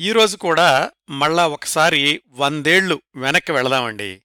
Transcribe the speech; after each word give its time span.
ఈరోజు 0.00 0.36
కూడా 0.36 0.90
మళ్ళా 1.10 1.48
ఒకసారి 1.48 2.22
వందేళ్ళు 2.28 3.02
వెనక్కి 3.16 3.52
వెళదామండి. 3.52 4.22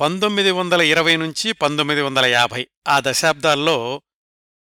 పంతొమ్మిది 0.00 0.50
వందల 0.50 0.80
ఇరవై 0.80 1.16
నుంచి 1.16 1.52
పంతొమ్మిది 1.52 2.02
వందల 2.02 2.24
యాభై 2.24 2.68
ఆ 2.88 3.00
దశాబ్దాల్లో 3.00 4.02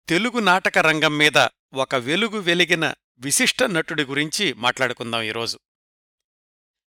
తెలుగు 0.09 0.39
నాటక 0.39 0.79
రంగం 0.79 1.19
మీద 1.19 1.49
ఒక 1.75 1.95
వెలుగు 1.95 2.39
వెలిగిన 2.39 2.95
విశిష్ట 3.19 3.63
నటుడి 3.63 4.05
గురించి 4.05 4.53
మాట్లాడుకుందాం 4.53 5.23
ఈరోజు. 5.23 5.59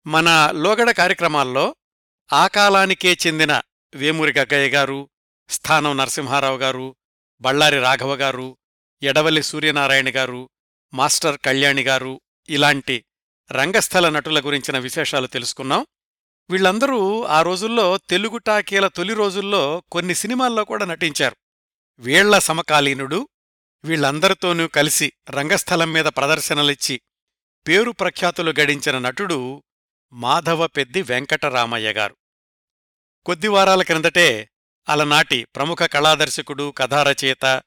మన 0.07 0.53
లోగడ 0.55 0.91
కార్యక్రమాల్లో 0.91 1.77
ఆ 2.33 2.47
కాలానికే 2.47 3.17
చెందిన 3.27 3.63
వేమూరి 3.95 4.33
గగ్గయ్య 4.39 4.71
గారు 4.71 5.09
స్థానం 5.49 5.97
నరసింహారావు 5.97 6.59
గారు 6.59 6.97
బళ్ళారి 7.41 7.81
రాఘవ 7.81 8.15
గారు 8.15 8.59
ఎడవల్లి 9.03 9.43
సూర్యనారాయణ 9.43 10.17
గారు 10.17 10.51
మాస్టర్ 10.95 11.39
కళ్యాణి 11.39 11.83
గారు 11.83 12.21
ఇలాంటి 12.49 13.05
రంగస్థల 13.53 14.09
నటుల 14.09 14.41
గురించిన 14.41 14.79
విశేషాలు 14.79 15.27
తెలుసుకున్నాం. 15.27 15.87
వీళ్ళందరూ 16.51 17.23
ఆ 17.23 17.43
రోజుల్లో 17.43 17.99
తెలుగు 17.99 18.39
టాకీల 18.39 18.89
తొలి 18.89 19.15
రోజుల్లో 19.15 19.83
కొన్ని 19.93 20.15
సినిమాల్లో 20.15 20.65
కూడా 20.65 20.85
నటించారు. 20.85 21.37
వీళ్ళ 21.99 22.39
సమకాలీనుడు 22.39 23.29
వీళ్ళందరితోనూ 23.85 24.67
కలిసి 24.67 25.13
రంగస్థలం 25.31 25.93
మీద 25.93 26.05
ప్రదర్శనలిచ్చి 26.05 27.01
పేరు 27.69 27.91
ప్రఖ్యాతులు 27.91 28.55
గడించిన 28.61 28.99
నటుడు 28.99 29.63
మాధవ 30.13 30.67
పెద్ది 30.67 31.03
వెంకటరామయ్య 31.03 31.93
గారు. 31.93 32.17
కొద్ది 33.27 33.49
వారాల 33.49 33.83
క్రిందటే 33.83 34.51
అలనాటి 34.89 35.45
ప్రముఖ 35.45 35.79
కళాదర్శకుడు 35.79 36.71
కథారచయిత 36.79 37.63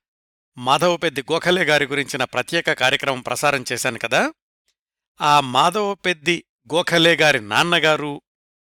మాధవపెద్ది 0.58 1.22
గోఖలే 1.22 1.64
గారి 1.64 1.86
గురించిన 1.86 2.24
ప్రత్యేక 2.24 2.74
కార్యక్రమం 2.74 3.22
ప్రసారం 3.22 3.66
చేశాను 3.72 4.00
కదా? 4.00 4.34
ఆ 5.22 5.40
మాధవపెద్ది 5.40 6.44
గోఖలే 6.74 7.16
గారి 7.16 7.40
నాన్నగారు 7.40 8.22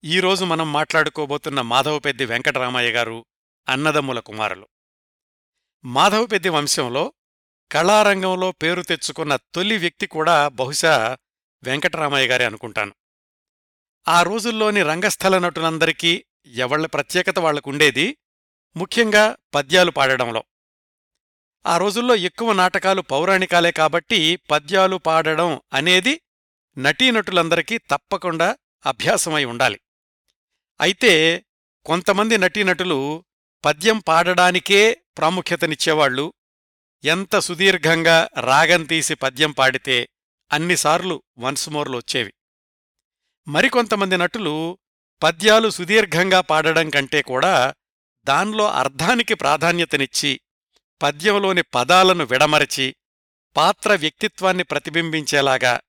ఈరోజు 0.03 0.45
మనం 0.45 0.73
మాట్లాడుకోబోతున్న 0.73 1.61
మాధవపెద్ది 1.61 2.25
వెంకటరామయ్య 2.25 2.91
గారు 2.91 3.25
అన్నదమ్ముల 3.69 4.19
కుమారులు. 4.19 4.67
మాధవపెద్ది 5.85 6.49
వంశంలో 6.49 7.13
కళారంగంలో 7.71 8.51
పేరు 8.51 8.81
తెచ్చుకున్న 8.81 9.35
తొలి 9.35 9.77
వ్యక్తి 9.77 10.07
కూడా 10.07 10.47
బహుశా 10.47 11.17
వెంకటరామయ్య 11.63 12.27
గారే 12.27 12.45
అనుకుంటాను. 12.45 12.93
ఆ 14.07 14.23
రోజుల్లోని 14.23 14.83
రంగస్థల 14.83 15.37
నటులందరికీ 15.37 16.25
ఎవళ్ళ 16.45 16.85
ప్రత్యేకత 16.85 17.39
వాళ్ళకుండేది 17.39 18.17
ముఖ్యంగా 18.77 19.35
పద్యాలు 19.53 19.91
పాడడంలో. 19.91 20.43
ఆ 21.65 21.77
రోజుల్లో 21.77 22.15
ఎక్కువ 22.15 22.53
నాటకాలు 22.53 23.01
పౌరాణికాలే 23.01 23.71
కాబట్టి 23.71 24.35
పద్యాలు 24.35 24.97
పాడడం 24.97 25.61
అనేది 25.73 26.21
నటీనటులందరికీ 26.77 27.77
తప్పకుండా 27.77 28.57
అభ్యాసమై 28.85 29.45
ఉండాలి. 29.45 29.79
అయితే 30.81 31.45
కొంతమంది 31.85 32.37
నటీనటులు 32.37 33.25
పద్యం 33.65 33.99
పాడడానికే 33.99 35.01
ప్రాముఖ్యతనిచ్చేవాళ్ళు 35.17 36.33
ఎంత 37.03 37.39
సుదీర్ఘంగా 37.39 38.29
రాగం 38.39 38.83
తీసి 38.83 39.15
పద్యం 39.15 39.51
పాడితే 39.51 40.09
అన్నిసార్లు 40.51 41.23
వన్స్మోర్లు 41.39 41.97
వచ్చేవి. 41.97 42.33
మరికొంతమంది 43.47 44.17
నటులు 44.17 44.77
పద్యాలు 45.23 45.69
సుదీర్ఘంగా 45.69 46.41
పాడడం 46.41 46.89
కంటే 46.89 47.21
కూడా 47.21 47.73
దాన్లో 48.23 48.71
అర్థానికి 48.71 49.33
ప్రాధాన్యతనిచ్చి 49.33 50.41
పద్యంలోని 51.01 51.61
పదాలను 51.61 52.25
విడమరచి 52.25 52.95
పాత్ర 53.55 53.95
వ్యక్తిత్వాన్ని 53.95 54.63
ప్రతిబింబించేలాగా 54.63 55.79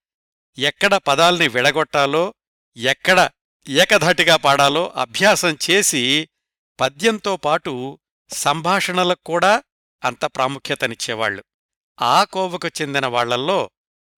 ఎక్కడ 0.58 0.94
పదాల్ని 0.94 1.48
విడగొట్టాలో 1.48 2.34
ఎక్కడ 2.76 3.30
ఏకధాటిగా 3.68 4.36
పాడాలో 4.36 4.92
అభ్యాసం 4.96 5.56
చేసి 5.70 6.28
పద్యంతో 6.80 7.36
పాటు 7.36 7.98
సంభాషణలకు 8.30 9.20
కూడా 9.26 9.62
అంత 10.04 10.25
ప్రాముఖ్యతనిచ్చేవాళ్ళు 10.25 11.44
ఆ 12.00 12.25
కోవకు 12.25 12.82
చెందిన 12.82 13.06
వాళ్ళల్లో 13.06 13.70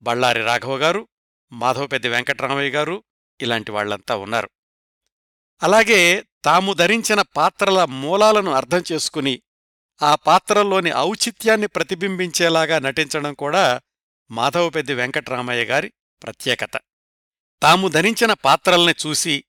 బళ్ళారి 0.02 0.42
రాఘవ 0.42 0.76
గారు 0.76 1.08
మాధవపెద్ది 1.52 2.08
వెంకటరామయ్య 2.08 2.70
గారు 2.70 3.04
ఇలాంటి 3.40 3.72
వాళ్ళంతా 3.72 4.16
ఉన్నారు. 4.16 4.50
అలాగే 5.62 6.24
తాము 6.44 6.72
ధరించిన 6.72 7.22
పాత్రల 7.22 7.84
మూలాలను 7.84 8.50
అర్థం 8.50 8.82
చేసుకుని 8.92 9.42
ఆ 10.02 10.14
పాత్రల్లోని 10.14 10.92
ఔచిత్యాన్ని 10.94 11.66
ప్రతిబింబించేలాగా 11.66 12.78
నటించడం 12.78 13.34
కూడా 13.34 13.80
మాధవపెద్ది 14.30 14.94
వెంకటరామయ్య 14.94 15.64
గారి 15.64 15.92
ప్రత్యేకత. 16.22 16.70
తాము 17.62 17.88
ధరించిన 17.88 18.32
పాత్రల్ని 18.32 18.94
చూసి 19.06 19.44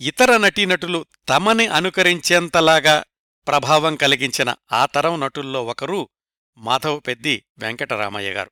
ఇతర 0.00 0.36
నటీనటులు 0.36 1.06
తమని 1.28 1.66
అనుకరించేంతలాగా 1.66 3.04
ప్రభావం 3.48 3.96
కలిగించిన 3.96 4.54
ఆ 4.72 4.86
తరం 4.86 5.20
నటుల్లో 5.20 5.64
ఒకరు 5.64 6.08
మాధవపెద్ది 6.58 7.44
వెంకటరామయ్య 7.58 8.30
గారు. 8.30 8.50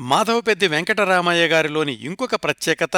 మాధవపెద్ది 0.00 0.68
వెంకటరామయ్య 0.68 1.48
గారిలోని 1.48 1.92
ఇంకొక 1.92 2.34
ప్రత్యేకత 2.34 2.96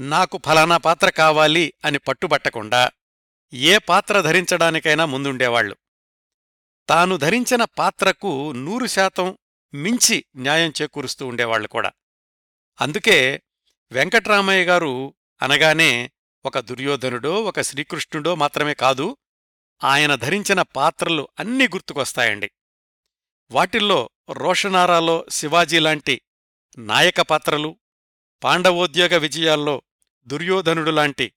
నాకు 0.00 0.40
ఫలానా 0.46 0.76
పాత్ర 0.76 1.10
కావాలి 1.10 1.74
అని 1.84 1.98
పట్టుబట్టకుండా 1.98 2.90
ఏ 3.52 3.78
పాత్ర 3.78 4.20
ధరించడానికైనా 4.20 5.04
ముందుండేవాళ్ళు 5.04 5.76
తాను 6.88 7.16
ధరించిన 7.16 7.64
పాత్రకు 7.64 8.52
నూరు 8.52 8.86
శాతం 8.86 9.38
మించి 9.74 10.24
న్యాయం 10.36 10.72
చేకూరుస్తూ 10.82 11.26
ఉండేవాళ్ళు 11.26 11.68
కూడా. 11.68 11.92
అందుకే 12.80 13.42
వెంకట్రామయ్య 13.92 14.64
గారు 14.64 15.14
అనగానే 15.42 16.10
ఒక 16.44 16.58
దుర్యోధనుడో 16.58 17.42
ఒక 17.42 17.60
శ్రీకృష్ణుడో 17.60 18.34
మాత్రమే 18.34 18.74
కాదు 18.74 19.16
ఆయన 19.84 20.14
ధరించిన 20.14 20.62
పాత్రలు 20.62 21.28
అన్నీ 21.38 21.68
గుర్తుకొస్తాయండి. 21.68 22.50
వాటిల్లో 23.50 24.10
రోషనారాలో 24.30 25.26
శివాజీలాంటి 25.30 26.22
నాయక 26.78 27.20
పాత్రలు 27.20 27.78
పాండవోద్యోగ 28.44 29.16
విజయాల్లో 29.16 29.82
దుర్యోధనుడు 30.26 30.90
లాంటి 30.90 31.32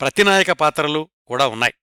ప్రతినాయక 0.00 0.50
పాత్రలు 0.52 1.10
కూడా 1.26 1.46
ఉన్నాయి. 1.46 1.74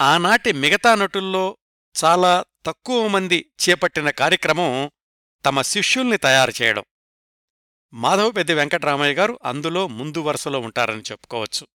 ఆనాటి 0.00 0.52
మిగతా 0.52 0.94
నటుల్లో 0.94 1.56
చాలా 2.04 2.44
తక్కువ 2.66 3.08
మంది 3.08 3.52
చేపట్టిన 3.62 4.10
కార్యక్రమం 4.10 4.90
తమ 5.44 5.62
శిష్యుల్ని 5.62 6.16
తయారు 6.16 6.52
చేయడం. 6.62 6.84
మాధవపెద్ది 7.94 8.54
వెంకటరామయ్య 8.54 9.14
గారు 9.14 9.38
అందులో 9.44 9.88
ముందు 9.88 10.20
వరుసలో 10.20 10.60
ఉంటారని 10.60 11.00
చెప్పుకోవచ్చు. 11.00 11.66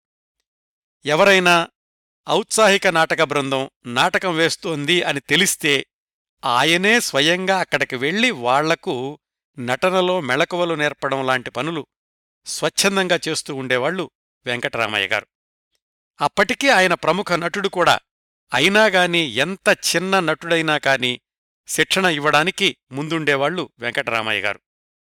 ఎవరైనా 1.05 1.67
ఔత్సాహిక 2.29 2.87
నాటక 2.87 3.23
బృందం 3.23 3.69
నాటకం 3.85 4.35
వేస్తోంది 4.35 5.01
అని 5.01 5.19
తెలిస్తే 5.19 5.85
ఆయనే 6.45 6.99
స్వయంగా 6.99 7.59
అక్కడికి 7.59 7.95
వెళ్ళి 7.95 8.31
వాళ్ళకు 8.31 9.19
నటనలో 9.59 10.21
మెళకువలు 10.21 10.73
నేర్పడం 10.73 11.25
లాంటి 11.25 11.51
పనులు 11.51 11.87
స్వచ్ఛందంగా 12.45 13.19
చేస్తూ 13.27 13.55
ఉండేవాళ్ళు 13.55 14.09
వెంకటరామయ్య 14.45 15.07
గారు. 15.07 15.27
అప్పటికీ 16.21 16.69
ఆయన 16.69 16.93
ప్రముఖ 16.93 17.33
నటుడు 17.33 17.67
కూడా. 17.67 17.99
అయినాగాని 18.53 19.19
ఎంత 19.19 19.77
చిన్న 19.95 20.19
నటుడైనా 20.19 20.77
కాని 20.77 21.21
శిక్షణ 21.67 22.05
ఇవ్వడానికి 22.05 22.77
ముందుండేవాళ్ళు 22.91 23.69
వెంకటరామయ్య 23.79 24.41
గారు. 24.41 24.59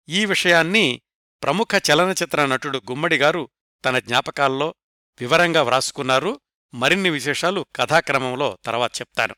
ఈ 0.09 0.25
విషయాన్ని 0.25 1.02
ప్రముఖ 1.44 1.68
చలనచిత్ర 1.91 2.46
నటుడు 2.46 2.78
గుమ్మడిగారు 2.78 3.50
తన 3.86 4.00
జ్ఞాపకాల్లో 4.00 4.75
వివరంగా 5.19 5.62
వ్రాసుకున్నారు. 5.62 6.41
మరిన్ని 6.74 7.09
విశేషాలు 7.09 7.66
కథాక్రమంలో 7.75 8.58
తర్వాత 8.66 8.91
చెప్తాను. 9.02 9.36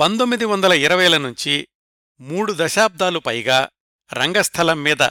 పంతొమ్మిది 0.00 0.44
వందల 0.44 0.72
ఇరవైల 0.72 1.18
నుంచి 1.18 1.68
మూడు 2.20 2.54
దశాబ్దాలు 2.56 3.18
పైగా 3.18 3.68
రంగస్థలం 4.12 4.82
మీద 4.82 5.02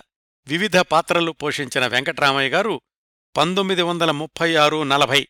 వివిధ 0.47 0.77
పాత్రలు 0.77 1.31
పోషించిన 1.31 1.88
వెంకట్రామయ్య 1.88 2.50
గారు 2.50 2.81
పంతొమ్మిది 3.38 3.81
వందల 3.81 4.12
ముప్పై 4.12 4.56
ఆరు 4.56 4.83
నలభై 4.83 5.27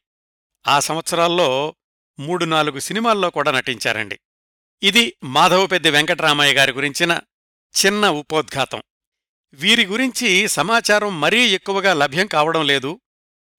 ఆ 0.67 0.79
సంవత్సరాల్లో 0.79 1.75
మూడు 2.19 2.45
నాలుగు 2.45 2.79
సినిమాల్లో 2.79 3.29
కూడా 3.29 3.51
నటించారండి. 3.51 4.19
ఇది 4.83 5.15
మాధవపెద్ది 5.23 5.89
వెంకటరామయ్య 5.89 6.53
గారి 6.53 6.71
గురించిన 6.71 7.19
చిన్న 7.85 8.09
ఉపోద్ఘాతం. 8.09 8.83
వీరి 9.53 9.85
గురించి 9.85 10.47
సమాచారం 10.47 11.21
మరీ 11.21 11.47
ఎక్కువగా 11.47 11.93
లభ్యం 11.93 12.27
కావడం 12.27 12.67
లేదు. 12.67 13.01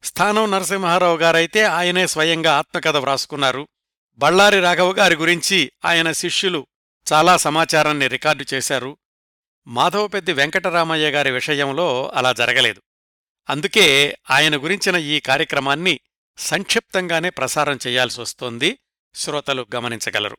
స్థానం 0.02 0.50
నరసింహారావు 0.50 1.16
గారైతే 1.16 1.64
ఆయనే 1.64 2.06
స్వయంగా 2.06 2.56
ఆత్మకథ 2.56 2.96
వ్రాసుకున్నారు. 2.96 3.68
బళ్ళారి 4.16 4.60
రాఘవ 4.60 4.92
గారి 4.92 5.14
గురించి 5.14 5.72
ఆయన 5.84 6.12
శిష్యులు 6.12 6.66
చాలా 7.12 7.36
సమాచారాన్ని 7.36 8.08
రికార్డు 8.08 8.44
చేశారు. 8.54 8.96
మాధవపెద్ది 9.66 10.32
వెంకటరామయ్య 10.32 11.10
గారి 11.10 11.30
విషయంలో 11.30 12.12
అలా 12.14 12.32
జరగలేదు. 12.32 12.82
అందుకే 13.50 14.18
ఆయన 14.30 14.56
గురించిన 14.56 14.96
ఈ 14.96 15.20
కార్యక్రమాన్ని 15.20 16.00
సంక్షిప్తంగానే 16.38 17.30
ప్రసారం 17.30 17.78
చేయాల్సి 17.86 18.20
వస్తోంది 18.20 18.78
శ్రోతలు 19.14 19.66
గమనించగలరు. 19.74 20.38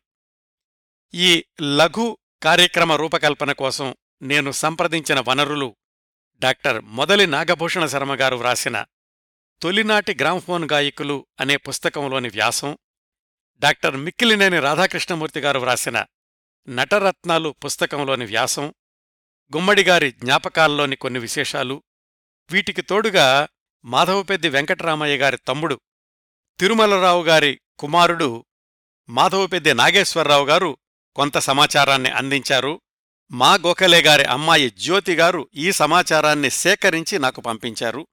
ఈ 1.14 1.46
లఘు 1.62 2.18
కార్యక్రమ 2.46 2.94
రూపకల్పన 2.94 3.52
కోసం 3.52 3.88
నేను 4.22 4.50
సంప్రదించిన 4.52 5.20
వనరులు 5.20 5.70
డాక్టర్ 6.42 6.82
మొదలి 6.82 7.26
నాగభూషణ 7.26 7.86
శర్మగారు 7.86 8.36
వ్రాసిన 8.36 8.78
తొలినాటి 9.62 10.14
గ్రామ్ఫోన్ 10.14 10.66
గాయకులు 10.72 11.26
అనే 11.40 11.56
పుస్తకంలోని 11.56 12.30
వ్యాసం 12.30 12.72
డాక్టర్ 13.62 13.98
మిక్కిలినేని 13.98 14.60
రాధాకృష్ణమూర్తి 14.60 15.40
గారు 15.40 15.60
వ్రాసిన 15.60 15.98
నటరత్నాలు 16.68 17.50
పుస్తకంలోని 17.66 18.26
వ్యాసం 18.26 18.66
గుమ్మడిగారి 19.54 20.12
జ్ఞాపకాల్లోని 20.12 20.96
కొన్ని 20.96 21.20
విశేషాలు 21.20 21.76
వీటికి 22.50 22.82
తోడుగా 22.82 23.28
మాధవపెద్ది 23.86 24.50
వెంకటరామయ్య 24.50 25.16
గారి 25.18 25.38
తమ్ముడు 25.48 25.76
తిరుమలరావు 26.60 27.24
గారి 27.24 27.54
కుమారుడు 27.80 28.30
మాధవపెద్ది 29.10 29.74
నాగేశ్వరరావు 29.74 30.46
గారు 30.46 30.72
కొంత 31.16 31.38
సమాచారాన్ని 31.38 32.10
అందించారు. 32.10 32.82
మా 33.32 33.54
గోఖలే 33.54 34.02
గారి 34.02 34.24
అమ్మాయి 34.24 34.70
జ్యోతిగారు 34.70 35.50
ఈ 35.56 35.72
సమాచారాన్ని 35.72 36.50
సేకరించి 36.50 37.20
నాకు 37.20 37.42
పంపించారు. 37.42 38.08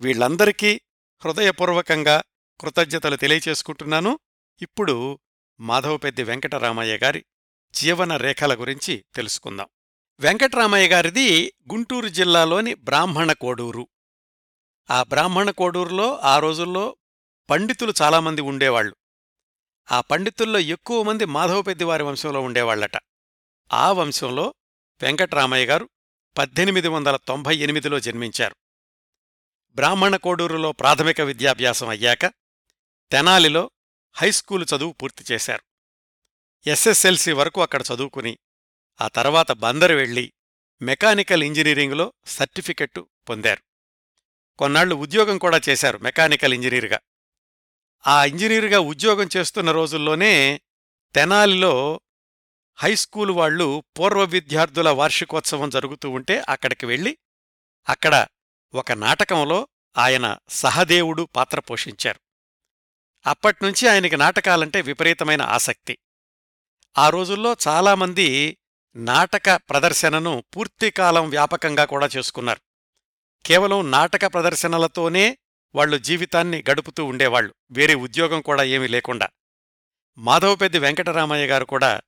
వీళ్ళందరికీ 0.00 0.80
హృదయపూర్వకంగా 1.24 2.22
కృతజ్ఞతలు 2.60 3.16
తెలియచేసుకుంటున్నాను. 3.16 4.18
ఇప్పుడు 4.62 5.18
మాధవపెద్ది 5.60 6.22
వెంకటరామయ్య 6.22 6.96
గారి 6.96 7.24
జీవన 7.70 8.16
రేఖల 8.16 8.60
గురించి 8.60 9.04
తెలుసుకుందాం. 9.14 9.66
వెంకటరామయ్య 10.20 10.88
గారిది 10.88 11.54
గుంటూరు 11.72 12.08
జిల్లాలోని 12.08 12.74
బ్రాహ్మణ 12.74 13.32
కోడూరు. 13.32 13.88
ఆ 14.90 15.02
బ్రాహ్మణ 15.02 15.50
కోడూరులో 15.50 16.16
ఆ 16.16 16.38
రోజుల్లో 16.38 16.96
పండితులు 17.50 17.92
చాలామంది 18.02 18.40
ఉండేవాళ్ళు 18.40 18.96
ఆ 19.90 20.00
పండితుల్లో 20.00 20.58
ఎక్కువ 20.58 21.02
మంది 21.02 21.24
మాధవపెద్దివారి 21.24 22.02
వంశంలో 22.02 22.40
ఉండేవాళ్ళట 22.40 22.98
ఆ 23.72 23.92
వంశంలో 23.92 24.54
వెంకట్రామయ్య 25.02 25.66
గారు 25.66 25.88
పద్దెనిమిది 26.38 26.88
వందల 26.88 27.16
తొంభై 27.16 27.56
ఎనిమిదిలో 27.56 28.00
జన్మించారు. 28.00 28.56
బ్రాహ్మణ 29.74 30.16
కోడూరులో 30.16 30.72
ప్రాథమిక 30.72 31.20
విద్యాభ్యాసం 31.20 31.88
అయ్యాక 31.88 32.26
తెనాలిలో 33.12 33.70
హైస్కూలు 34.14 34.66
చదువు 34.76 34.92
పూర్తి 34.92 35.24
చేశారు. 35.32 35.62
ఎస్ఎస్ఎల్సి 36.68 37.32
వరకు 37.32 37.62
అక్కడ 37.62 37.82
చదువుకుని 37.94 38.38
ఆ 39.00 39.08
తర్వాత 39.08 39.52
బందరు 39.52 39.94
వెళ్ళి 39.94 40.32
మెకానికల్ 40.82 41.42
ఇంజనీరింగ్లో 41.42 42.12
సర్టిఫికెట్టు 42.26 43.08
పొందారు. 43.28 43.62
కొన్నాళ్ళు 44.58 44.94
ఉద్యోగం 44.94 45.38
కూడా 45.38 45.60
చేశారు 45.68 45.98
మెకానికల్ 45.98 46.54
ఇంజనీర్గా. 46.54 47.00
ఆ 48.06 48.24
ఇంజనీరుగా 48.24 48.78
ఉద్యోగం 48.78 49.28
చేస్తున్న 49.36 49.72
రోజుల్లోనే 49.72 50.60
తెనాలిలో 51.14 52.00
హైస్కూలు 52.76 53.32
వాళ్ళు 53.32 53.84
పూర్వ 53.98 54.24
విద్యార్థుల 54.24 54.88
వార్షికోత్సవం 54.88 55.68
జరుగుతూ 55.68 56.10
ఉంటే 56.10 56.42
అక్కడికి 56.48 56.86
వెళ్ళి 56.86 57.18
అక్కడ 57.88 58.26
ఒక 58.74 58.92
నాటకంలో 58.92 59.68
ఆయన 59.98 60.38
సహదేవుడు 60.48 61.28
పాత్ర 61.36 61.60
పోషించారు. 61.60 62.20
అప్పట్నుంచి 63.26 63.88
ఆయనకి 63.88 64.16
నాటకాలంటే 64.16 64.80
విపరీతమైన 64.80 65.42
ఆసక్తి. 65.42 65.98
ఆ 66.98 67.08
రోజుల్లో 67.08 67.56
చాలామంది 67.68 68.58
నాటక 68.96 69.56
ప్రదర్శనను 69.56 70.44
పూర్తికాలం 70.56 71.30
వ్యాపకంగా 71.30 71.84
కూడా 71.84 72.08
చేసుకున్నారు. 72.16 72.60
కేవలం 73.46 73.90
నాటక 73.90 74.26
ప్రదర్శనలతోనే 74.26 75.38
వాళ్ళు 75.76 75.96
జీవితాన్ని 75.98 76.64
గడుపుతూ 76.70 77.04
ఉండేవాళ్ళు 77.04 77.54
వేరే 77.70 77.94
ఉద్యోగం 77.94 78.40
కూడా 78.40 78.62
ఏమీ 78.62 78.88
లేకుండా. 78.88 79.28
మాధవపెద్ది 80.18 80.78
వెంకటరామయ్య 80.78 81.46
గారు 81.46 81.64
కూడా 81.64 82.00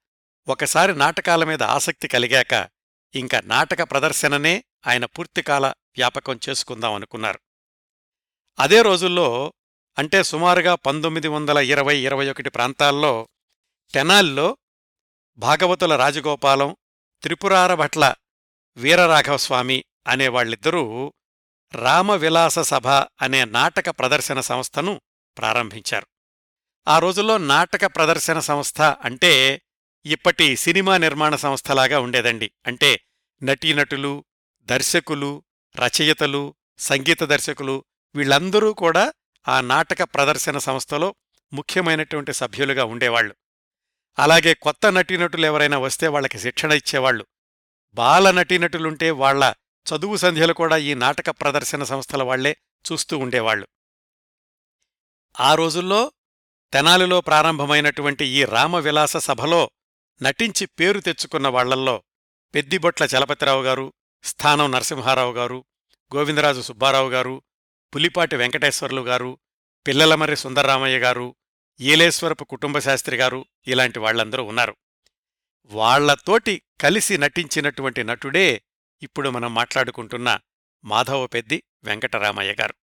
ఒకసారి 0.49 0.93
నాటకాల 0.95 1.45
మీద 1.45 1.63
ఆసక్తి 1.63 2.09
కలిగాక 2.09 2.69
ఇంకా 3.15 3.41
నాటక 3.45 3.83
ప్రదర్శననే 3.83 4.65
ఆయన 4.87 5.05
పూర్తికాల 5.05 5.67
వ్యాపకం 5.67 6.41
చేసుకుందాం 6.49 6.95
అనుకున్నారు. 6.95 7.41
అదే 8.59 8.83
రోజుల్లో 8.83 9.53
అంటే 9.99 10.23
సుమారుగా 10.23 10.75
పంతొమ్మిది 10.75 11.29
వందల 11.29 11.59
ఇరవై 11.59 11.97
ఇరవై 11.97 12.31
ఒకటి 12.31 12.51
ప్రాంతాల్లో 12.51 13.29
టెనాల్లో 13.95 14.57
భాగవతుల 15.39 15.97
రాజగోపాలం 15.97 16.77
త్రిపురార 17.23 17.75
భట్ల 17.75 18.15
వీరరాఘవస్వామి 18.77 19.85
అనేవాళ్ళిద్దరూ 20.07 21.13
రామవిలాస 21.75 22.59
సభ 22.59 22.89
అనే 23.23 23.45
నాటక 23.45 23.91
ప్రదర్శన 23.91 24.41
సంస్థను 24.41 25.01
ప్రారంభించారు. 25.39 26.07
ఆ 26.89 26.99
రోజుల్లో 26.99 27.39
నాటక 27.39 27.87
ప్రదర్శన 27.87 28.41
సంస్థ 28.41 28.81
అంటే 28.81 29.63
ఇప్పటి 30.05 30.57
సినిమా 30.57 30.97
నిర్మాణ 30.97 31.37
సంస్థలాగా 31.37 32.01
ఉండేదండి. 32.01 32.51
అంటే 32.67 33.01
నటీనటులు 33.43 34.25
దర్శకులు 34.69 35.43
రచయితలు 35.77 36.55
సంగీత 36.79 37.23
దర్శకులు 37.23 37.85
వీళ్ళందరూ 38.15 38.73
కూడా 38.73 39.13
ఆ 39.49 39.61
నాటక 39.61 40.03
ప్రదర్శన 40.03 40.59
సంస్థలో 40.59 41.15
ముఖ్యమైనటువంటి 41.53 42.33
సభ్యులుగా 42.33 42.85
ఉండేవాళ్ళు 42.85 43.35
అలాగే 44.19 44.55
కొత్త 44.55 44.87
నటీనటులు 44.87 45.47
ఎవరైనా 45.47 45.79
వస్తే 45.79 46.09
వాళ్ళకి 46.09 46.39
శిక్షణ 46.39 46.73
ఇచ్చేవాళ్ళు 46.73 47.27
బాల 47.95 48.31
నటీనటులుంటే 48.31 49.11
వాళ్ళ 49.11 49.55
చదువు 49.89 50.17
సంధ్యలు 50.17 50.53
కూడా 50.53 50.77
ఈ 50.77 50.95
నాటక 50.95 51.31
ప్రదర్శన 51.31 51.85
సంస్థల 51.85 52.23
వాళ్ళే 52.23 52.57
చూస్తూ 52.93 53.19
ఉండేవాళ్ళు 53.19 53.69
ఆ 55.41 55.55
రోజుల్లో 55.55 56.13
తెనాలిలో 56.73 57.21
ప్రారంభమైనటువంటి 57.21 58.25
ఈ 58.25 58.45
రామవిలాస 58.45 59.17
సభలో 59.17 59.71
నటించి 60.23 60.67
పేరు 60.67 61.01
తెచ్చుకున్న 61.01 61.49
వాళ్ళల్లో 61.49 62.03
పెద్దిబొట్ల 62.55 63.05
చలపతిరావు 63.05 63.63
గారు 63.63 63.93
స్థానం 64.23 64.71
నరసింహారావు 64.71 65.33
గారు 65.33 65.65
గోవిందరాజు 66.17 66.61
సుబ్బారావు 66.61 67.11
గారు 67.11 67.43
పులిపాటి 67.95 68.37
వెంకటేశ్వర్లు 68.37 69.03
గారు 69.03 69.39
పిల్లలమర్రి 69.87 70.37
సుందర్రామయ్య 70.37 70.99
గారు 70.99 71.37
ఏలేశ్వరపు 71.81 72.45
కుటుంబశాస్త్రి 72.45 73.17
గారు 73.17 73.47
ఇలాంటి 73.67 73.99
వాళ్ళందరూ 73.99 74.45
ఉన్నారు. 74.45 74.77
వాళ్ళతోటి 75.67 76.63
కలిసి 76.81 77.19
నటించినటువంటి 77.19 78.05
నటుడే 78.05 78.63
ఇప్పుడు 79.03 79.31
మనం 79.31 79.55
మాట్లాడుకుంటున్న 79.55 80.41
మాధవ 80.85 81.27
పెద్ది 81.27 81.63
వెంకటరామయ్య 81.85 82.53
గారు. 82.53 82.75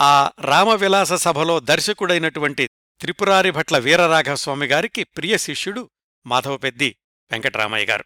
ఆ 0.00 0.30
రామవిలాస 0.40 1.12
సభలో 1.12 1.60
దర్శకుడైనటువంటి 1.60 2.66
త్రిపురారి 3.00 3.50
భట్ల 3.50 3.78
వీరరాఘస్వామి 3.78 4.66
గారికి 4.66 5.04
ప్రియ 5.04 5.36
శిష్యుడు 5.36 5.90
మాధవపెద్ది 6.26 6.96
వెంకటరామయ్య 7.32 7.86
గారు. 7.86 8.04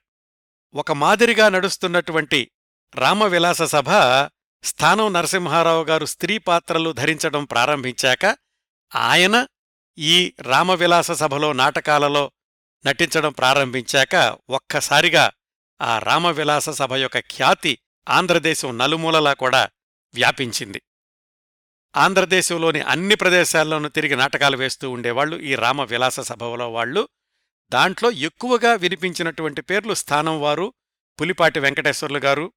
ఒక 0.75 0.93
మాదిరిగా 0.93 1.49
నడుస్తున్నటువంటి 1.49 2.50
రామవిలాస 2.94 3.62
సభ 3.62 3.91
స్థానం 4.62 5.12
నరసింహారావు 5.12 5.85
గారు 5.85 6.07
స్త్రీ 6.07 6.38
పాత్రలు 6.38 6.92
ధరించడం 6.92 7.45
ప్రారంభించాక 7.45 8.37
ఆయన 8.95 9.47
ఈ 9.99 10.35
రామవిలాస 10.40 11.11
సభలో 11.11 11.52
నాటకాలలో 11.52 12.33
నటించడం 12.87 13.33
ప్రారంభించాక 13.33 14.38
ఒక్కసారిగా 14.50 15.33
ఆ 15.80 15.99
రామవిలాస 15.99 16.70
సభ 16.70 16.94
యొక్క 16.94 17.18
ఖ్యాతి 17.18 17.78
ఆంధ్రదేశం 18.08 18.78
నలుమూలలా 18.78 19.32
కూడా 19.32 19.68
వ్యాపించింది. 20.14 20.82
ఆంధ్రదేశంలోని 21.97 22.80
అన్ని 22.80 23.14
ప్రదేశాల్లోనూ 23.14 23.88
తిరిగి 23.88 24.16
నాటకాలు 24.16 24.56
వేస్తూ 24.56 24.90
ఉండేవాళ్ళు 24.90 25.37
ఈ 25.37 25.54
రామ 25.54 25.82
విలాస 25.82 26.20
సభలో 26.20 26.73
వాళ్ళు 26.73 27.08
దాంట్లో 27.70 28.11
ఎక్కువగా 28.11 28.75
వినిపించినటువంటి 28.75 29.62
పేర్లు 29.62 29.94
స్థానం 29.94 30.40
వారు 30.40 30.73
పులిపాటి 31.20 31.61
వెంకటేశ్వర్లు 31.61 32.18
గారు 32.18 32.52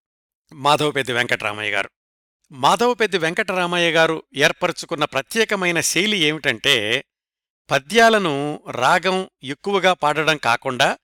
మాధవపెద్ది 0.54 1.14
వెంకటరామయ్య 1.14 1.72
గారు. 1.72 1.90
మాధవపెద్ది 2.52 3.18
వెంకటరామయ్య 3.18 3.92
గారు 3.92 4.24
ఏర్పరచుకున్న 4.36 5.06
ప్రత్యేకమైన 5.06 5.80
శైలి 5.80 6.18
ఏమిటంటే 6.18 7.06
పద్యాలను 7.72 8.64
రాగం 8.72 9.30
ఎక్కువగా 9.44 9.94
పాడడం 9.94 10.38
కాకుండా 10.38 10.98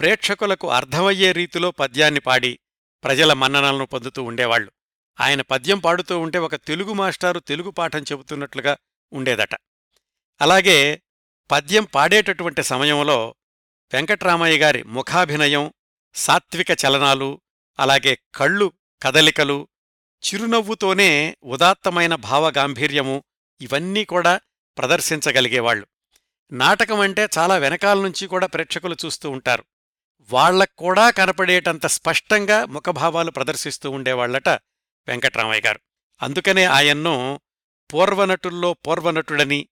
ప్రేక్షకులకు 0.00 0.70
అర్థమయ్యే 0.70 1.32
రీతిలో 1.32 1.70
పద్యాన్ని 1.70 2.20
పాడి 2.20 2.58
ప్రజల 3.04 3.32
మన్ననలను 3.32 3.86
పొందుతూ 3.86 4.22
ఉండేవాళ్ళు 4.22 4.72
ఆయన 5.20 5.40
పద్యం 5.40 5.78
పాడుతూ 5.78 6.18
ఉంటే 6.18 6.38
ఒక 6.38 6.54
తెలుగు 6.54 6.92
మాస్టారు 6.92 7.38
తెలుగు 7.38 7.70
పాఠం 7.70 8.02
చెబుతున్నట్లుగా 8.02 8.76
ఉండేదట. 9.12 9.54
అలాగే 10.40 11.02
పద్యం 11.50 11.84
పాడేటటువంటి 11.84 12.62
సమయంలో 12.62 13.34
వెంకట్రామయ్య 13.94 14.58
గారి 14.58 14.82
ముఖాభినయం 14.82 15.72
సాత్విక 16.14 16.66
చలనాలు 16.70 17.40
అలాగే 17.80 18.18
కళ్ళు 18.34 18.72
కదలికలు 19.02 19.68
చిరునవ్వుతోనే 20.22 21.36
ఉదాత్తమైన 21.44 22.14
భావగాంభీర్యము 22.14 23.24
ఇవన్నీ 23.60 24.04
కూడా 24.04 24.40
ప్రదర్శించగలిగేవాళ్ళు 24.78 25.86
నాటకమంటే 26.52 27.28
చాలా 27.38 27.56
వెనకాల 27.56 28.02
నుంచి 28.02 28.26
కూడా 28.26 28.46
ప్రేక్షకులు 28.46 28.96
చూస్తూ 29.04 29.30
ఉంటారు. 29.30 29.64
వాళ్ళక్కూడా 30.32 31.10
కనపడేటంత 31.10 31.86
స్పష్టంగా 31.86 32.64
ముఖభావాలు 32.64 33.30
ప్రదర్శిస్తూ 33.30 33.90
ఉండేవాళ్ళట 33.90 34.48
వెంకట్రామయ్య 35.08 35.62
గారు. 35.66 35.80
అందుకనే 36.22 36.64
ఆయన్ను 36.64 37.40
పూర్వనటుల్లో 37.92 38.72
పూర్వనటుడని 38.72 39.68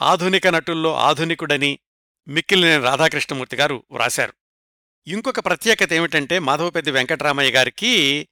ఆధునిక 0.00 0.46
నటుల్లో 0.46 0.94
ఆధునికుడని 0.94 1.78
మిక్కిలినేని 2.28 2.84
రాధాకృష్ణమూర్తి 2.84 3.56
గారు 3.56 3.84
వ్రాశారు. 3.90 4.34
ఇంకొక 5.06 5.40
ప్రత్యేకత 5.40 5.92
ఏమిటంటే 5.92 6.38
మాధవపెద్ది 6.38 6.90
వెంకటరామయ్య 6.90 7.50
గారికి 7.50 8.28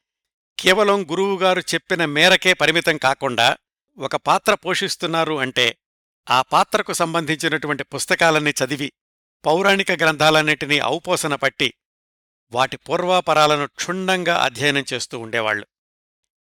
కేవలం 0.59 1.11
గురువుగారు 1.11 1.61
చెప్పిన 1.61 2.05
మేరకే 2.05 2.53
పరిమితం 2.53 2.97
కాకుండా 2.97 3.57
ఒక 3.99 4.17
పాత్ర 4.17 4.55
పోషిస్తున్నారు 4.55 5.39
అంటే 5.39 5.79
ఆ 6.31 6.43
పాత్రకు 6.43 6.93
సంబంధించినటువంటి 6.93 7.85
పుస్తకాలన్నీ 7.85 8.51
చదివి 8.51 8.93
పౌరాణిక 9.45 9.93
గ్రంథాలన్నింటినీ 9.93 10.79
ఔపోసన 10.87 11.35
పట్టి 11.35 11.69
వాటి 12.53 12.77
పూర్వాపరాలను 12.77 13.67
క్షుణ్ణంగా 13.77 14.35
అధ్యయనం 14.37 14.85
చేస్తూ 14.93 15.17
ఉండేవాళ్ళు 15.19 15.65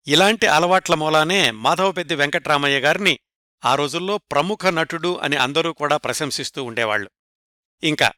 ఇలాంటి 0.07 0.47
అలవాట్ల 0.47 0.95
మూలానే 0.95 1.39
మాధవపెద్ది 1.51 2.15
వెంకట్రామయ్య 2.15 2.77
గారిని 2.79 3.15
ఆ 3.63 3.71
రోజుల్లో 3.75 4.15
ప్రముఖ 4.31 4.65
నటుడు 4.73 5.11
అని 5.21 5.37
అందరూ 5.37 5.69
కూడా 5.73 5.97
ప్రశంసిస్తూ 5.97 6.63
ఉండేవాళ్ళు 6.63 7.09
ఇంకా 7.83 8.09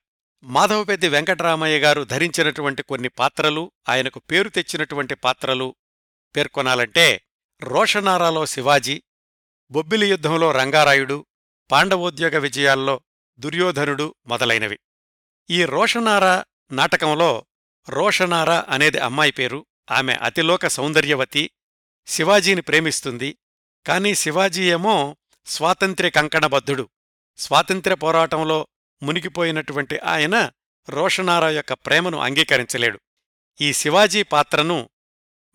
మాధవపెద్ది 0.43 1.07
వెంకటరామయ్య 1.07 1.77
గారు 1.79 2.01
ధరించినటువంటి 2.03 2.81
కొన్ని 2.81 3.10
పాత్రలు 3.17 3.63
ఆయనకు 3.89 4.19
పేరు 4.29 4.50
తెచ్చినటువంటి 4.50 5.15
పాత్రలు 5.15 5.67
పేర్కొనాలంటే 6.36 7.07
రోషనారాలో 7.62 8.43
శివాజీ 8.46 8.96
బొబ్బిలి 9.72 10.07
యుద్ధంలో 10.10 10.50
రంగారాయుడు 10.51 11.17
పాండవోద్యోగ 11.69 12.38
విజయాల్లో 12.39 12.96
దుర్యోధనుడు 13.39 14.15
మొదలైనవి. 14.27 14.79
ఈ 15.50 15.65
రోషనారా 15.65 16.46
నాటకంలో 16.72 17.46
రోషనారా 17.89 18.65
అనేది 18.70 18.98
అమ్మాయి 18.98 19.32
పేరు. 19.32 19.65
ఆమె 19.91 20.13
అతిలోక 20.13 20.67
సౌందర్యవతి. 20.67 21.51
శివాజీని 22.08 22.62
ప్రేమిస్తుంది. 22.62 23.38
కాని 23.88 24.15
శివాజీ 24.15 24.72
ఏమో 24.72 25.17
స్వాతంత్ర్య 25.46 26.10
కంకణబద్ధుడు. 26.10 26.89
స్వాతంత్ర్య 27.38 27.96
పోరాటంలో 27.96 28.67
మునిగిపోయినటువంటి 29.03 29.98
ఆయన 29.98 30.51
రోషనార 30.89 31.46
యొక్క 31.46 31.74
ప్రేమను 31.74 32.17
అంగీకరించలేడు. 32.17 33.00
ఈ 33.62 33.74
శివాజీ 33.74 34.24
పాత్రను 34.24 34.89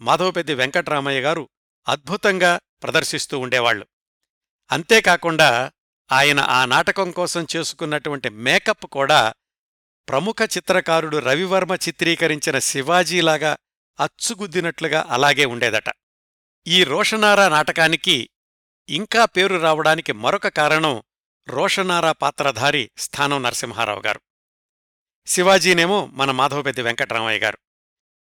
మాధవపెద్ది 0.01 0.55
వెంకటరామయ్య 0.55 1.21
గారు 1.21 1.49
అద్భుతంగా 1.89 2.61
ప్రదర్శిస్తూ 2.83 3.39
ఉండేవాళ్ళు 3.39 3.87
అంతేకాకుండా 4.73 5.73
ఆయన 6.13 6.41
ఆ 6.41 6.65
నాటకం 6.65 7.11
కోసం 7.11 7.47
చేసుకున్నటువంటి 7.57 8.29
మేకప్ 8.29 8.87
కూడా 8.87 9.35
ప్రముఖ 10.09 10.37
చిత్రకారుడు 10.57 11.17
రవివర్మ 11.17 11.75
చిత్రీకరించిన 11.75 12.59
శివాజీలాగా 12.59 13.57
అచ్చుగుద్దినట్లుగా 14.01 15.07
అలాగే 15.11 15.45
ఉండేదట. 15.45 15.85
ఈ 16.67 16.85
రోషనారా 16.85 17.49
నాటకానికి 17.49 18.31
ఇంకా 18.89 19.25
పేరు 19.25 19.57
రావడానికి 19.57 20.13
మరొక 20.13 20.49
కారణం 20.49 21.03
రోషనారా 21.49 22.13
పాత్రధారి 22.13 22.91
స్థానం 22.99 23.43
నరసింహారావు 23.43 24.01
గారు. 24.01 24.21
శివాజీనేమో 25.27 26.07
మన 26.07 26.31
మాధవపెద్ది 26.31 26.83
వెంకటరామయ్య 26.83 27.39
గారు. 27.39 27.59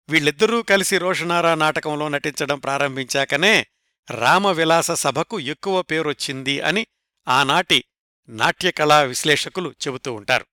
వీళ్ళిద్దరూ 0.10 0.62
కలిసి 0.62 0.98
రోషనారా 0.98 1.56
నాటకంలో 1.56 2.10
నటించడం 2.10 2.60
ప్రారంభించాకనే 2.60 3.68
రామవిలాస 4.12 4.92
సభకు 4.92 5.40
ఎక్కువ 5.40 5.82
పేరొచ్చింది 5.82 6.62
అని 6.62 6.88
ఆనాటి 7.28 7.84
నాట్యకళా 8.30 9.02
విశ్లేషకులు 9.02 9.74
చెబుతూ 9.88 10.14
ఉంటారు. 10.14 10.46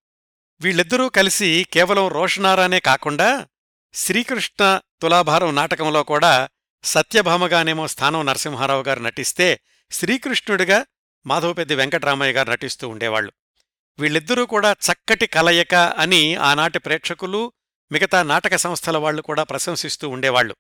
వీళ్ళిద్దరూ 0.60 1.08
కలిసి 1.08 1.66
కేవలం 1.72 2.08
రోషనారానే 2.08 2.80
కాకుండా 2.80 3.46
శ్రీకృష్ణ 3.94 4.80
తులాభారం 5.02 5.54
నాటకంలో 5.54 6.02
కూడా 6.02 6.48
సత్యభామగానేమో 6.84 7.86
స్థానం 7.86 8.26
నరసింహారావు 8.26 8.82
గారు 8.82 9.00
నటిస్తే 9.00 9.60
శ్రీకృష్ణుడిగా 9.92 10.84
మాధవపెద్ది 11.26 11.74
వెంకటరామయ్య 11.74 12.32
గారు 12.32 12.50
నటిస్తూ 12.50 12.88
ఉండేవాళ్ళు 12.88 13.32
వీళ్ళిద్దరూ 13.98 14.46
కూడా 14.46 14.72
చక్కటి 14.72 15.26
కలయిక 15.26 15.74
అని 15.74 16.34
ఆనాటి 16.36 16.78
ప్రేక్షకులు 16.78 17.52
మిగతా 17.90 18.22
నాటక 18.22 18.56
సంస్థల 18.56 18.96
వాళ్ళు 18.96 19.22
కూడా 19.22 19.42
ప్రశంసిస్తూ 19.42 20.08
ఉండేవాళ్ళు 20.08 20.54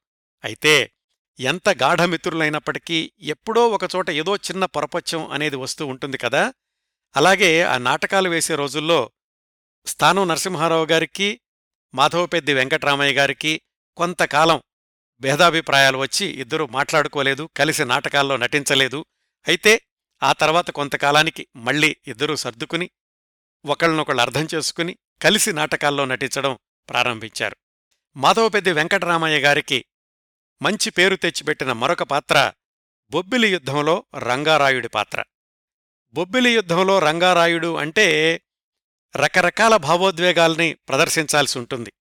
అయితే 0.44 0.92
ఎంత 1.38 1.68
గాఢమిత్రులైనప్పటికీ 1.82 3.12
ఎప్పుడో 3.20 3.68
ఒకచోట 3.68 4.10
ఏదో 4.10 4.36
చిన్న 4.36 4.64
పొరపచ్చం 4.64 5.30
అనేది 5.30 5.56
వస్తూ 5.56 5.86
ఉంటుంది 5.86 6.18
కదా? 6.18 6.54
అలాగే 7.16 7.62
ఆ 7.62 7.78
నాటకాలు 7.78 8.28
వేసే 8.28 8.54
రోజుల్లో 8.54 9.10
స్థానం 9.86 10.28
నరసింహారావు 10.28 10.86
గారికి 10.86 11.40
మాధవపెద్ది 11.94 12.54
వెంకట్రామయ్య 12.54 13.14
గారికి 13.14 13.60
కొంతకాలం 13.96 14.62
భేదాభిప్రాయాలు 15.20 15.98
వచ్చి 15.98 16.26
ఇద్దరూ 16.26 16.66
మాట్లాడుకోలేదు 16.66 17.48
కలిసి 17.56 17.84
నాటకాల్లో 17.84 18.36
నటించలేదు. 18.36 19.04
అయితే 19.48 19.80
ఆ 20.22 20.32
తర్వాత 20.32 20.70
కొంతకాలానికి 20.70 21.46
మళ్ళీ 21.56 21.96
ఇద్దరూ 22.06 22.36
సర్దుకుని 22.36 22.90
ఒకళ్ళనొకళ్ళు 23.64 24.22
అర్థం 24.22 24.48
చేసుకుని 24.54 24.98
కలిసి 25.22 25.52
నాటకాల్లో 25.52 26.04
నటించడం 26.04 26.58
ప్రారంభించారు. 26.88 27.56
మాధవపెద్ది 28.16 28.72
వెంకటరామయ్య 28.72 29.38
గారికి 29.38 29.84
మంచి 30.62 30.90
పేరు 30.90 31.16
తెచ్చిపెట్టిన 31.16 31.72
మరొక 31.72 32.02
పాత్ర 32.02 32.52
బొబ్బిలి 33.10 33.48
యుద్ధంలో 33.48 34.04
రంగారాయుడి 34.18 34.88
పాత్ర. 34.88 35.24
బొబ్బిలి 36.14 36.50
యుద్ధంలో 36.50 36.98
రంగారాయుడు 36.98 37.76
అంటే 37.76 38.06
రకరకాల 39.16 39.76
భావోద్వేగాల్ని 39.76 40.76
ప్రదర్శించాల్సి 40.88 41.58
ఉంటుంది. 41.58 41.92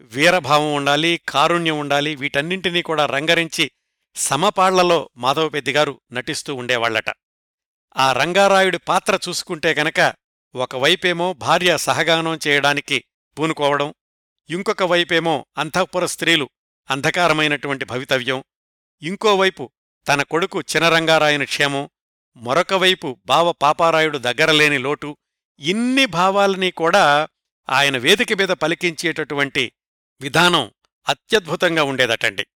వీరభావం 0.00 0.74
ఉండాలి 0.74 1.20
కారుణ్యం 1.28 1.78
ఉండాలి 1.78 2.14
వీటన్నింటినీ 2.14 2.82
కూడా 2.82 3.06
రంగరించి 3.06 3.70
సమపాళ్ళలో 4.16 5.10
మాధవపెద్దిగారు 5.16 6.00
నటిస్తూ 6.12 6.54
ఉండేవాళ్ళట 6.54 7.10
ఆ 7.96 8.12
రంగారాయుడి 8.12 8.78
పాత్ర 8.78 9.18
చూసుకుంటే 9.28 9.74
గనక 9.74 10.14
ఒకవైపేమో 10.54 11.32
భార్య 11.32 11.76
సహగానం 11.78 12.38
చేయడానికి 12.46 13.04
పూనుకోవడం 13.38 13.94
ఇంకొక 14.50 14.82
వైపేమో 14.82 15.46
అంతఃపుర 15.58 16.06
స్త్రీలు 16.06 16.50
అంధకారమైనటువంటి 16.90 17.84
భవితవ్యం. 17.84 18.44
ఇంకోవైపు 19.02 19.70
తన 20.08 20.22
కొడుకు 20.22 20.60
చినరంగారాయని 20.60 21.46
క్షేమం 21.46 21.90
మరొకవైపు 22.36 23.18
బావ 23.26 23.52
పాపారాయుడు 23.52 24.18
దగ్గరలేని 24.18 24.78
లోటు 24.78 25.16
ఇన్ని 25.58 26.06
భావాలని 26.06 26.70
కూడా 26.70 27.28
ఆయన 27.68 27.98
వేదిక 27.98 28.32
మీద 28.32 28.48
పలికించేటటువంటి 28.48 29.72
విధానం 30.20 30.70
అత్యద్భుతంగా 31.08 31.82
ఉండేదటండి. 31.82 32.46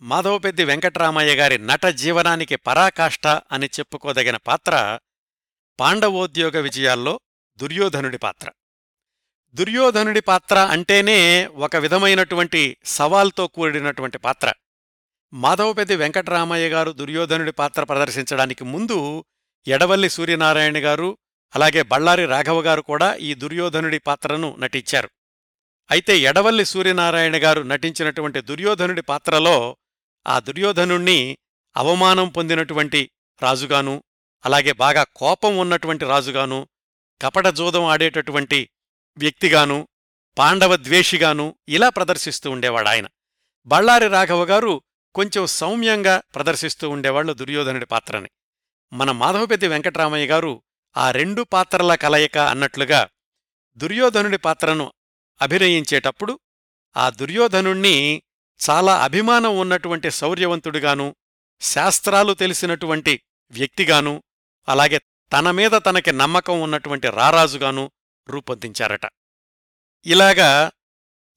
మాధవపెద్ది 0.00 0.64
వెంకట్రామయ్య 0.64 1.34
గారి 1.34 1.58
నట 1.58 1.86
జీవనానికి 1.86 2.56
పరాకాష్ఠ 2.56 3.26
అని 3.26 3.66
చెప్పుకోదగిన 3.66 4.36
పాత్ర 4.36 4.98
పాండవోద్యోగ 5.80 6.60
విజయాల్లో 6.60 7.20
దుర్యోధనుడి 7.56 8.18
పాత్ర. 8.18 8.50
దుర్యోధనుడి 9.54 10.20
పాత్ర 10.20 10.58
అంటేనే 10.58 11.46
ఒక 11.48 11.76
విధమైనటువంటి 11.76 12.76
సవాల్తో 12.84 13.46
కూడినటువంటి 13.46 14.18
పాత్ర. 14.18 14.52
మాధవపతి 15.32 15.96
వెంకటరామయ్య 15.96 16.68
గారు 16.68 16.92
దుర్యోధనుడి 16.92 17.52
పాత్ర 17.52 17.84
ప్రదర్శించడానికి 17.84 18.64
ముందు 18.64 19.24
ఎడవల్లి 19.66 20.08
సూర్యనారాయణ 20.08 20.84
గారు 20.84 21.18
అలాగే 21.54 21.82
బళ్ళారి 21.82 22.26
రాఘవ 22.26 22.60
గారు 22.60 22.80
కూడా 22.80 23.14
ఈ 23.14 23.34
దుర్యోధనుడి 23.34 23.98
పాత్రను 23.98 24.56
నటించారు. 24.58 25.10
అయితే 25.90 26.18
ఎడవల్లి 26.18 26.64
సూర్యనారాయణ 26.64 27.36
గారు 27.42 27.62
నటించినటువంటి 27.62 28.40
దుర్యోధనుడి 28.40 29.02
పాత్రలో 29.02 29.76
ఆ 30.26 30.38
దుర్యోధనుణ్ణి 30.38 31.38
అవమానం 31.76 32.28
పొందినటువంటి 32.28 33.10
రాజుగాను 33.42 34.02
అలాగే 34.44 34.72
బాగా 34.72 35.04
కోపం 35.16 35.56
ఉన్నటువంటి 35.56 36.04
రాజుగాను 36.04 36.68
కపటజోదం 37.20 37.84
ఆడేటటువంటి 37.84 38.68
వ్యక్తిగాను 39.18 39.88
పాండవ 40.38 40.76
ద్వేషిగాను 40.76 41.56
ఇలా 41.68 41.88
ప్రదర్శిస్తూ 41.88 42.50
ఉండేవాడాయన 42.50 43.06
బళ్ళారి 43.66 44.08
రాఘవ 44.08 44.44
గారు 44.44 44.82
కొంచెం 45.14 45.46
సౌమ్యంగా 45.46 46.22
ప్రదర్శిస్తూ 46.34 46.90
ఉండేవాళ్ళు 46.90 47.32
దుర్యోధనుడి 47.32 47.86
పాత్రని. 47.86 48.30
మన 48.92 49.10
మాధవపెద్ది 49.12 49.68
వెంకటరామయ్య 49.68 50.26
గారు 50.26 50.62
ఆ 50.96 51.10
రెండు 51.10 51.42
పాత్రల 51.42 51.94
కలయిక 51.94 52.38
అన్నట్లుగా 52.38 53.08
దుర్యోధనుడి 53.76 54.36
పాత్రను 54.36 54.92
అభినయించేటప్పుడు 55.40 56.40
ఆ 56.96 57.10
దుర్యోధనుణ్ణి 57.10 58.22
చాలా 58.60 59.04
అభిమానం 59.04 59.58
ఉన్నటువంటి 59.58 60.10
శౌర్యవంతుడిగాను 60.10 61.16
శాస్త్రాలు 61.60 62.34
తెలిసినటువంటి 62.34 63.22
వ్యక్తిగాను 63.50 64.22
అలాగే 64.68 64.98
తన 65.32 65.50
మీద 65.50 65.70
తనకి 65.70 66.12
నమ్మకం 66.12 66.60
ఉన్నటువంటి 66.60 67.10
రారాజుగాను 67.10 67.90
రూపొందించారట. 68.28 69.00
ఇలాగా 70.06 70.70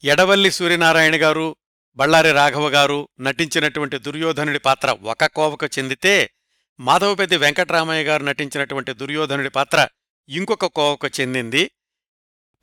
ఎడవల్లి 0.04 0.52
సూర్యనారాయణ 0.52 1.24
గారు 1.24 1.56
బళ్ళారి 1.96 2.32
రాఘవ 2.32 2.70
గారు 2.70 3.10
నటించినటువంటి 3.20 3.98
దుర్యోధనుడి 3.98 4.60
పాత్ర 4.60 4.92
ఒక 4.92 5.26
కోవకు 5.26 5.66
చెందితే 5.66 6.34
మాధవపెద్ది 6.80 7.38
వెంకటరామయ్య 7.38 8.04
గారు 8.04 8.24
నటించినటువంటి 8.24 8.94
దుర్యోధనుడి 8.94 9.50
పాత్ర 9.50 9.88
ఇంకొక 10.30 10.66
కోవకు 10.66 11.08
చెందింది. 11.08 11.72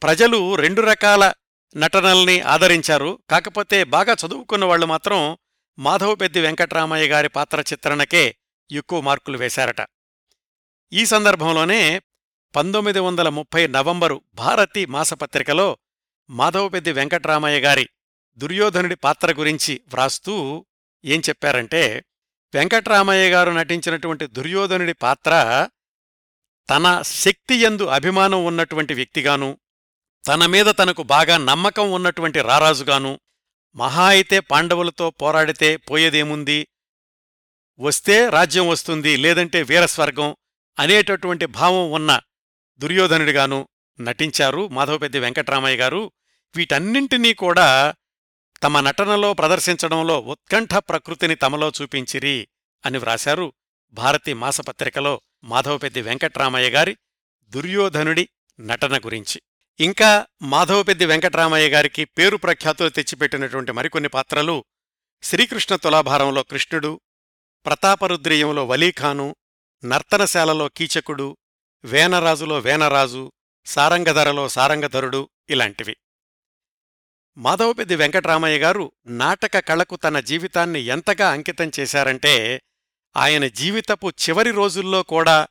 ప్రజలు 0.02 0.54
రెండు 0.54 0.82
రకాల 0.82 1.32
నటనల్ని 1.76 2.40
ఆదరించారు. 2.40 3.18
కాకపోతే 3.30 3.84
బాగా 3.84 4.16
చదువుకున్న 4.26 4.64
వాళ్ళు 4.64 4.86
మాత్రం 4.86 5.38
మాధవపెద్ది 5.78 6.40
వెంకటరామయ్య 6.40 7.08
గారి 7.08 7.28
పాత్ర 7.28 7.60
చిత్రణకే 7.60 8.36
ఎక్కువ 8.72 9.00
మార్కులు 9.00 9.38
వేశారట. 9.38 9.86
ఈ 10.92 11.06
సందర్భంలోనే 11.06 12.02
పంతొమ్మిది 12.54 12.98
వందల 12.98 13.28
ముప్పై 13.28 13.66
నవంబరు 13.66 14.22
భారతి 14.34 14.86
మాసపత్రికలో 14.86 15.78
మాధవపెద్ది 16.30 16.92
వెంకట్రామయ్య 16.92 17.60
గారి 17.60 17.88
దుర్యోధనుడి 18.38 18.94
పాత్ర 18.94 19.32
గురించి 19.32 19.80
వ్రాస్తూ 19.88 20.64
ఏం 21.04 21.22
చెప్పారంటే 21.28 22.04
వెంకట్రామయ్య 22.54 23.30
గారు 23.30 23.50
నటించినటువంటి 23.50 24.26
దుర్యోధనుడి 24.26 24.92
పాత్ర 24.92 25.32
తన 26.68 27.02
శక్తియందు 27.04 27.84
అభిమానం 27.86 28.44
ఉన్నటువంటి 28.44 28.94
వ్యక్తిగాను 28.94 29.58
తన 30.26 30.46
మీద 30.46 30.66
తనకు 30.66 31.02
బాగా 31.02 31.36
నమ్మకం 31.38 31.90
ఉన్నటువంటి 31.92 32.42
రారాజుగాను 32.42 33.20
మహా 33.76 34.06
అయితే 34.06 34.40
పాండవులతో 34.40 35.10
పోరాడితే 35.10 35.76
పోయేదేముంది? 35.76 36.66
వస్తే 37.80 38.30
రాజ్యం 38.30 38.68
వస్తుంది 38.68 39.16
లేదంటే 39.16 39.62
వీరస్వర్గం 39.62 40.36
అనేటటువంటి 40.78 41.46
భావం 41.46 41.90
ఉన్న 41.90 42.20
దుర్యోధనుడిగాను 42.78 43.68
నటించారు 44.00 44.68
మాధవపెద్ది 44.68 45.18
వెంకట్రామయ్య 45.18 45.76
గారు. 45.76 46.12
వీటన్నింటినీ 46.56 47.34
కూడా 47.34 47.94
తమ 48.62 48.80
నటనలో 48.80 49.32
ప్రదర్శించడంలో 49.32 50.20
ఉత్కంఠ 50.20 50.74
ప్రకృతిని 50.74 51.34
తమలో 51.34 51.72
చూపించిరి 51.82 52.48
అని 52.86 52.98
వ్రాశారు 52.98 53.52
భారతి 53.92 54.34
మాసపత్రికలో 54.34 55.20
మాధవపెద్ది 55.44 56.00
వెంకట్రామయ్య 56.02 56.70
గారి 56.70 56.96
దుర్యోధనుడి 57.44 58.28
నటన 58.60 58.98
గురించి. 58.98 59.42
ఇంకా 59.80 60.26
మాధవపెద్ది 60.42 61.06
వెంకట్రామయ్య 61.06 61.68
గారికి 61.68 62.04
పేరు 62.04 62.36
ప్రఖ్యాతులు 62.36 62.88
తెచ్చిపెట్టినటువంటి 62.88 63.72
మరికొన్ని 63.72 64.08
పాత్రలు 64.08 64.64
శ్రీకృష్ణ 65.22 65.76
తులాభారంలో 65.76 66.42
కృష్ణుడు 66.42 67.00
ప్రతాపరుద్రీయంలో 67.66 68.66
వలీఖాను 68.66 69.36
నర్తనశాలలో 69.84 70.68
కీచకుడు 70.68 71.36
వేనరాజులో 71.84 72.58
వేనరాజు 72.58 73.32
సారంగధరలో 73.66 74.48
సారంగధరుడు 74.48 75.28
ఇలాంటివి. 75.50 75.96
మాధవపెద్ది 77.36 77.96
వెంకటరామయ్య 77.96 78.58
గారు 78.58 78.92
నాటక 79.06 79.58
కళకు 79.58 79.96
తన 79.96 80.20
జీవితాన్ని 80.20 80.80
ఎంతగా 80.80 81.30
అంకితం 81.30 81.70
చేశారంటే 81.80 82.62
ఆయన 83.16 83.46
జీవితపు 83.46 84.08
చివరి 84.10 84.50
రోజుల్లో 84.50 85.02
కూడా 85.02 85.48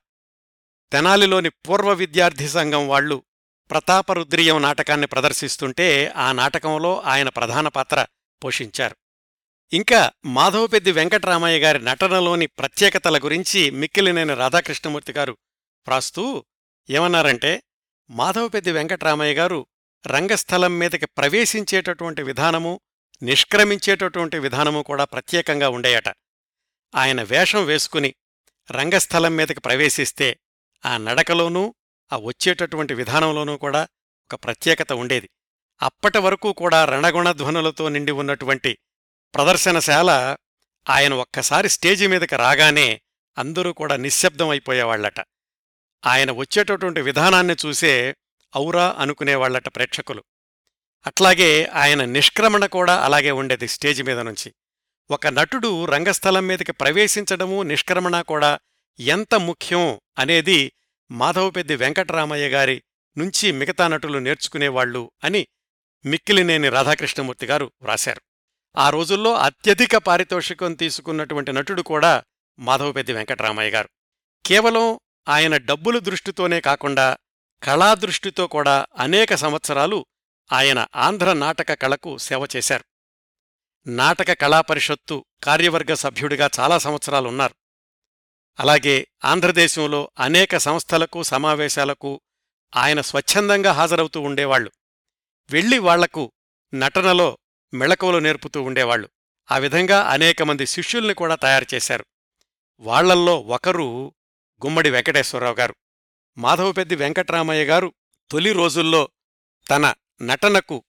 తెనాలిలోని 0.92 1.50
పూర్వ 1.50 1.94
విద్యార్థి 1.94 2.50
సంఘం 2.50 2.88
వాళ్ళు 2.88 3.24
ప్రతాపరుద్రీయం 3.72 4.62
నాటకాన్ని 4.62 5.08
ప్రదర్శిస్తుంటే 5.08 6.14
ఆ 6.16 6.32
నాటకంలో 6.32 7.02
ఆయన 7.02 7.30
ప్రధాన 7.30 7.68
పాత్ర 7.68 8.06
పోషించారు. 8.44 8.96
ఇంకా 9.74 10.12
మాధవపెద్ది 10.26 10.92
వెంకటరామయ్య 10.92 11.60
గారి 11.60 11.84
నటనలోని 11.84 12.48
ప్రత్యేకతల 12.48 13.18
గురించి 13.18 13.70
మిక్కిలినేని 13.70 14.34
రాధాకృష్ణమూర్తి 14.34 15.14
గారు 15.14 15.38
వ్రాస్తూ 15.88 16.46
ఏమన్నారంటే 16.90 17.64
మాధవపెద్ది 18.10 18.72
వెంకట్రామయ్య 18.72 19.34
గారు 19.34 19.68
రంగస్థలం 20.08 20.80
మీదకి 20.80 21.06
ప్రవేశించేటటువంటి 21.06 22.22
విధానము 22.22 22.80
నిష్క్రమించేటటువంటి 23.24 24.40
విధానము 24.40 24.82
కూడా 24.82 25.04
ప్రత్యేకంగా 25.04 25.70
ఉండేయట. 25.70 26.10
ఆయన 26.96 27.24
వేషం 27.24 27.66
వేసుకుని 27.66 28.16
రంగస్థలం 28.72 29.36
మీదకి 29.36 29.60
ప్రవేశిస్తే 29.60 30.40
ఆ 30.86 30.98
నడకలోనూ 30.98 31.76
ఆ 32.14 32.18
వచ్చేటటువంటి 32.18 32.94
విధానంలోనూ 32.94 33.58
కూడా 33.58 33.88
ఒక 34.34 34.44
ప్రత్యేకత 34.44 34.94
ఉండేది. 34.94 35.30
అప్పటి 35.82 36.18
వరకు 36.18 36.54
కూడా 36.54 36.86
రణగుణధ్వనులతో 36.86 37.90
నిండి 37.90 38.12
ఉన్నటువంటి 38.12 38.78
ప్రదర్శనశాల 39.36 40.36
ఆయన 40.90 41.14
ఒక్కసారి 41.14 41.70
స్టేజి 41.70 42.08
మీదకి 42.08 42.36
రాగానే 42.36 43.02
అందరూ 43.38 43.74
కూడా 43.74 43.96
నిశ్శబ్దం 43.96 44.50
అయిపోయేవాళ్ళట 44.50 45.20
ఆయన 46.06 46.32
వచ్చేటటువంటి 46.32 47.02
విధానాన్ని 47.02 47.56
చూసే 47.66 48.16
ఔరా 48.56 48.96
అనుకునేవాళ్ళట 48.98 49.76
ప్రేక్షకులు. 49.76 50.24
అట్లాగే 51.08 51.66
ఆయన 51.66 52.06
నిష్క్రమణ 52.06 52.66
కూడా 52.66 53.02
అలాగే 53.02 53.32
ఉండేది 53.32 53.68
స్టేజ్ 53.68 54.04
మీద 54.04 54.20
నుంచి. 54.20 54.54
ఒక 55.12 55.28
నటుడు 55.28 55.86
రంగస్థలం 55.86 56.48
మీదకి 56.48 56.72
ప్రవేశించడము 56.72 57.64
నిష్క్రమణ 57.64 58.22
కూడా 58.22 58.60
ఎంత 59.00 59.36
ముఖ్యం 59.36 60.00
అనేది 60.20 60.72
మాధవపెద్ది 61.12 61.76
వెంకటరామయ్య 61.76 62.50
గారి 62.50 62.84
నుంచి 63.18 63.52
మిగతా 63.52 63.88
నటులు 63.88 64.20
నేర్చుకునేవాళ్ళు 64.20 65.12
అని 65.24 65.48
మిక్కిలినేని 66.06 66.70
రాధాకృష్ణమూర్తి 66.70 67.46
గారు 67.46 67.72
వ్రాశారు. 67.82 68.22
ఆ 68.78 68.90
రోజుల్లో 68.90 69.34
అత్యధిక 69.34 69.98
పారితోషికం 69.98 70.74
తీసుకున్నటువంటి 70.74 71.52
నటుడు 71.52 71.82
కూడా 71.82 72.24
మాధవపెద్ది 72.60 73.14
వెంకటరామయ్య 73.14 73.72
గారు. 73.72 73.90
కేవలం 74.46 75.00
ఆయన 75.28 75.58
డబ్బుల 75.58 76.00
దృష్టితోనే 76.00 76.62
కాకుండా 76.62 77.18
కళాదృష్టితో 77.64 78.48
కూడా 78.48 78.86
అనేక 78.98 79.36
సంవత్సరాలు 79.36 80.06
ఆయన 80.54 80.88
ఆంధ్ర 80.96 81.34
నాటక 81.34 81.74
కళకు 81.74 82.18
సేవ 82.18 82.48
చేశారు. 82.56 82.84
నాటక 83.88 84.34
కళాపరిషత్తు 84.34 85.26
కార్యవర్గ 85.44 85.94
సభ్యుడిగా 85.94 86.50
చాలా 86.60 86.78
సంవత్సరాలున్నారు 86.78 87.56
అలాగే 88.60 89.08
ఆంధ్రదేశంలో 89.26 90.12
అనేక 90.20 90.58
సంస్థలకు 90.58 91.24
సమావేశాలకు 91.24 92.22
ఆయన 92.76 93.02
స్వచ్ఛందంగా 93.02 93.72
హాజరవుతూ 93.72 94.22
ఉండేవాళ్ళు 94.22 94.72
వెళ్ళి 95.50 95.78
వాళ్ళకు 95.78 96.32
నటనలో 96.74 97.38
మెళకువలు 97.74 98.18
నేర్పుతూ 98.18 98.62
ఉండేవాళ్ళు 98.62 99.10
ఆ 99.52 99.58
విధంగా 99.58 100.02
అనేక 100.02 100.44
మంది 100.44 100.66
శిష్యుల్ని 100.66 101.14
కూడా 101.14 101.36
తయారు 101.36 101.66
చేశారు. 101.74 102.06
వాళ్ళల్లో 102.80 103.40
ఒకరు 103.40 104.16
గుమ్మడి 104.66 104.90
వెంకటేశ్వరరావు 104.90 105.56
గారు. 105.56 105.76
మాధవపెద్ది 106.38 106.96
వెంకట్రామయ్య 106.96 107.66
గారు 107.66 107.94
తొలి 108.32 108.54
రోజుల్లో 108.54 109.10
తన 109.70 109.94
నటనకు 110.22 110.84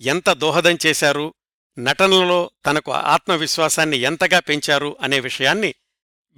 ఎంత 0.00 0.32
దోహదం 0.32 0.78
చేశారు 0.86 1.34
నటనలో 1.78 2.50
తనకు 2.66 2.92
ఆత్మవిశ్వాసాన్ని 2.92 3.96
ఎంతగా 3.96 4.38
పెంచారు 4.40 4.96
అనే 5.00 5.20
విషయాన్ని 5.20 5.74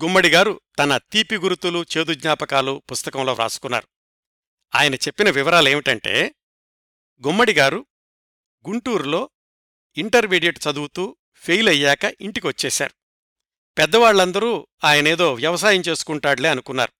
గుమ్మడి 0.04 0.30
గారు 0.30 0.60
తన 0.78 0.96
తీపి 0.96 1.36
గురుతులు 1.36 1.84
చేదు 1.96 2.14
జ్ఞాపకాలు 2.14 2.82
పుస్తకంలో 2.90 3.32
వ్రాసుకున్నారు. 3.32 3.88
ఆయన 4.74 4.94
చెప్పిన 4.94 5.30
వివరాలేమిటంటే 5.30 6.34
గుమ్మడి 7.26 7.52
గారు 7.52 7.86
గుంటూరులో 8.68 9.30
ఇంటర్మీడియట్ 9.96 10.58
చదువుతూ 10.66 11.16
ఫెయిల్ 11.34 11.68
అయ్యాక 11.68 12.04
ఇంటికొచ్చేశారు. 12.20 12.99
పెద్దవాళ్ళందరూ 13.80 14.66
ఆయనేదో 14.84 15.34
వ్యవసాయం 15.34 15.82
చేసుకుంటాడులే 15.88 16.48
అనుకున్నారు. 16.48 16.92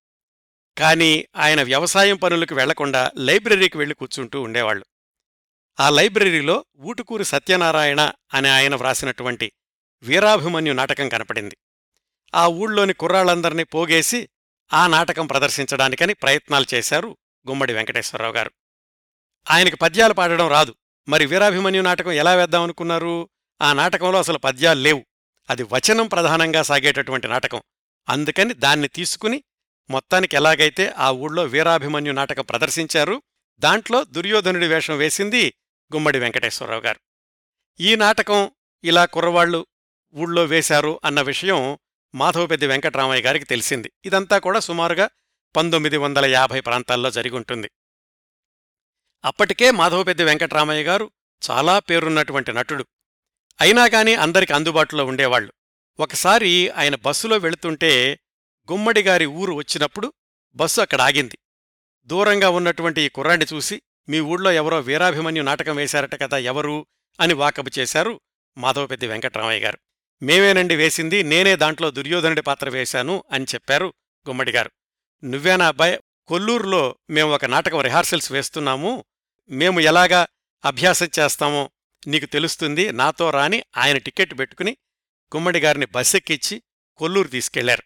కాని 0.79 1.27
ఆయన 1.37 1.63
వ్యవసాయం 1.63 2.17
పనులకు 2.17 2.55
వెళ్ళకుండా 2.55 3.11
లైబ్రరీకి 3.17 3.79
వెళ్ళి 3.79 3.95
కూర్చుంటూ 3.95 4.43
ఉండేవాళ్ళు 4.43 4.85
ఆ 5.81 5.91
లైబ్రరీలో 5.91 6.65
ఊటుకూరి 6.79 7.25
సత్యనారాయణ 7.25 8.13
అనే 8.35 8.49
ఆయన 8.49 8.75
వ్రాసినటువంటి 8.75 9.53
వీరాభిమన్యు 10.03 10.73
నాటకం 10.73 11.09
కనపడింది. 11.09 11.57
ఆ 12.35 12.47
ఊళ్ళోని 12.47 12.93
కుర్రాళ్ళందర్నీ 12.93 13.65
పోగేసి 13.65 14.29
ఆ 14.73 14.87
నాటకం 14.87 15.27
ప్రదర్శించడానికని 15.27 16.15
ప్రయత్నాలు 16.15 16.67
చేశారు 16.75 17.19
గుమ్మడి 17.49 17.73
వెంకటేశ్వరరావు 17.73 18.33
గారు. 18.33 18.51
ఆయనకి 19.51 19.77
పద్యాలు 19.77 20.15
పాడడం 20.15 20.49
రాదు. 20.49 20.75
మరి 21.09 21.27
వీరాభిమన్యు 21.27 21.83
నాటకం 21.83 22.13
ఎలా 22.13 22.35
వేద్దామనుకున్నారు 22.35 23.31
ఆ 23.63 23.73
నాటకంలో 23.73 24.19
అసలు 24.19 24.39
పద్యాలు 24.39 24.81
లేవు. 24.81 25.07
అది 25.51 25.63
వచనం 25.63 26.07
ప్రధానంగా 26.09 26.63
సాగేటటువంటి 26.63 27.29
నాటకం. 27.29 27.63
అందుకని 28.09 28.55
దాన్ని 28.55 28.89
తీసుకుని 28.89 29.43
మొత్తానికి 29.91 30.37
ఎలాగైతే 30.37 30.95
ఆ 30.99 31.11
ఊళ్ళో 31.11 31.45
వీరాభిమన్యు 31.45 32.13
నాటకం 32.13 32.45
ప్రదర్శించారు 32.45 33.23
దాంట్లో 33.59 34.05
దుర్యోధనుడి 34.05 34.67
వేషం 34.67 34.97
వేసింది 34.97 35.55
గుమ్మడి 35.95 36.19
వెంకటేశ్వరరావు 36.19 36.81
గారు. 36.81 37.01
ఈ 37.81 37.97
నాటకం 37.97 38.51
ఇలా 38.85 39.05
కుర్రవాళ్ళు 39.05 39.67
ఊళ్ళో 40.15 40.45
వేశారు 40.45 41.01
అన్న 41.05 41.21
విషయం 41.21 41.79
మాధవపెద్ది 42.15 42.67
వెంకటరామయ్య 42.67 43.23
గారికి 43.23 43.45
తెలిసింది. 43.45 43.93
ఇదంతా 44.05 44.39
కూడా 44.39 44.61
సుమారుగా 44.61 45.11
పంతొమ్మిది 45.57 45.97
వందల 45.97 46.25
యాభై 46.25 46.61
ప్రాంతాల్లో 46.61 47.11
జరిగుంటుంది 47.11 47.71
అప్పటికే 49.25 49.71
మాధవపెద్ది 49.71 50.25
వెంకటరామయ్య 50.25 50.85
గారు 50.85 51.11
చాలా 51.51 51.79
పేరున్నటువంటి 51.79 52.53
నటుడు. 52.53 52.87
అయినా 53.61 53.89
కానీ 53.89 54.15
అందరికి 54.15 54.53
అందుబాటులో 54.53 55.05
ఉండేవాళ్ళు 55.05 55.53
ఒకసారి 56.01 56.69
ఆయన 56.69 56.95
బస్సులో 56.95 57.37
వెళుతుంటే 57.37 58.19
గుమ్మడిగారి 58.73 59.27
ఊరు 59.27 59.53
వచ్చినప్పుడు 59.53 60.13
బస్సు 60.55 60.81
అక్కడ 60.81 61.03
ఆగింది. 61.03 61.39
దూరంగా 62.05 62.51
ఉన్నటువంటి 62.51 63.01
ఈ 63.01 63.09
కుర్రాన్ని 63.09 63.47
చూసి 63.53 63.83
మీ 64.09 64.21
ఊళ్ళో 64.21 64.53
ఎవరో 64.53 64.81
వీరాభిమన్యు 64.81 65.43
నాటకం 65.43 65.77
వేశారట 65.77 66.23
కదా 66.23 66.39
ఎవరు? 66.39 66.87
అని 67.21 67.35
వాకబు 67.35 67.71
చేశారు 67.79 68.21
మాధవపెద్ది 68.59 69.07
వెంకట్రామయ్య 69.07 69.61
గారు. 69.61 69.79
మేమేనండి 70.23 70.77
వేసింది 70.77 71.23
నేనే 71.23 71.57
దాంట్లో 71.57 71.91
దుర్యోధనుడి 71.91 72.43
పాత్ర 72.43 72.69
వేశాను 72.69 73.25
అని 73.33 73.45
చెప్పారు 73.45 73.95
గుమ్మడిగారు 74.29 74.71
నువ్వేనా 75.25 75.69
అబ్బాయి 75.69 75.99
కొల్లూరులో 76.27 76.97
మేము 77.11 77.35
ఒక 77.35 77.45
నాటకం 77.45 77.81
రిహార్సల్స్ 77.81 78.33
వేస్తున్నాము. 78.33 79.05
మేము 79.51 79.81
ఎలాగా 79.81 80.27
అభ్యాసం 80.65 81.09
చేస్తామో 81.19 81.71
నీకు 82.07 82.27
తెలుస్తుంది 82.27 82.93
నాతో 82.93 83.31
రాని 83.31 83.63
ఆయన 83.77 83.99
టికెట్ 83.99 84.39
పెట్టుకుని 84.39 84.77
గుమ్మడిగారిని 85.37 85.87
బస్సెక్కిచ్చి 85.87 86.63
కొల్లూరు 86.97 87.29
తీసుకెళ్ళారు. 87.29 87.83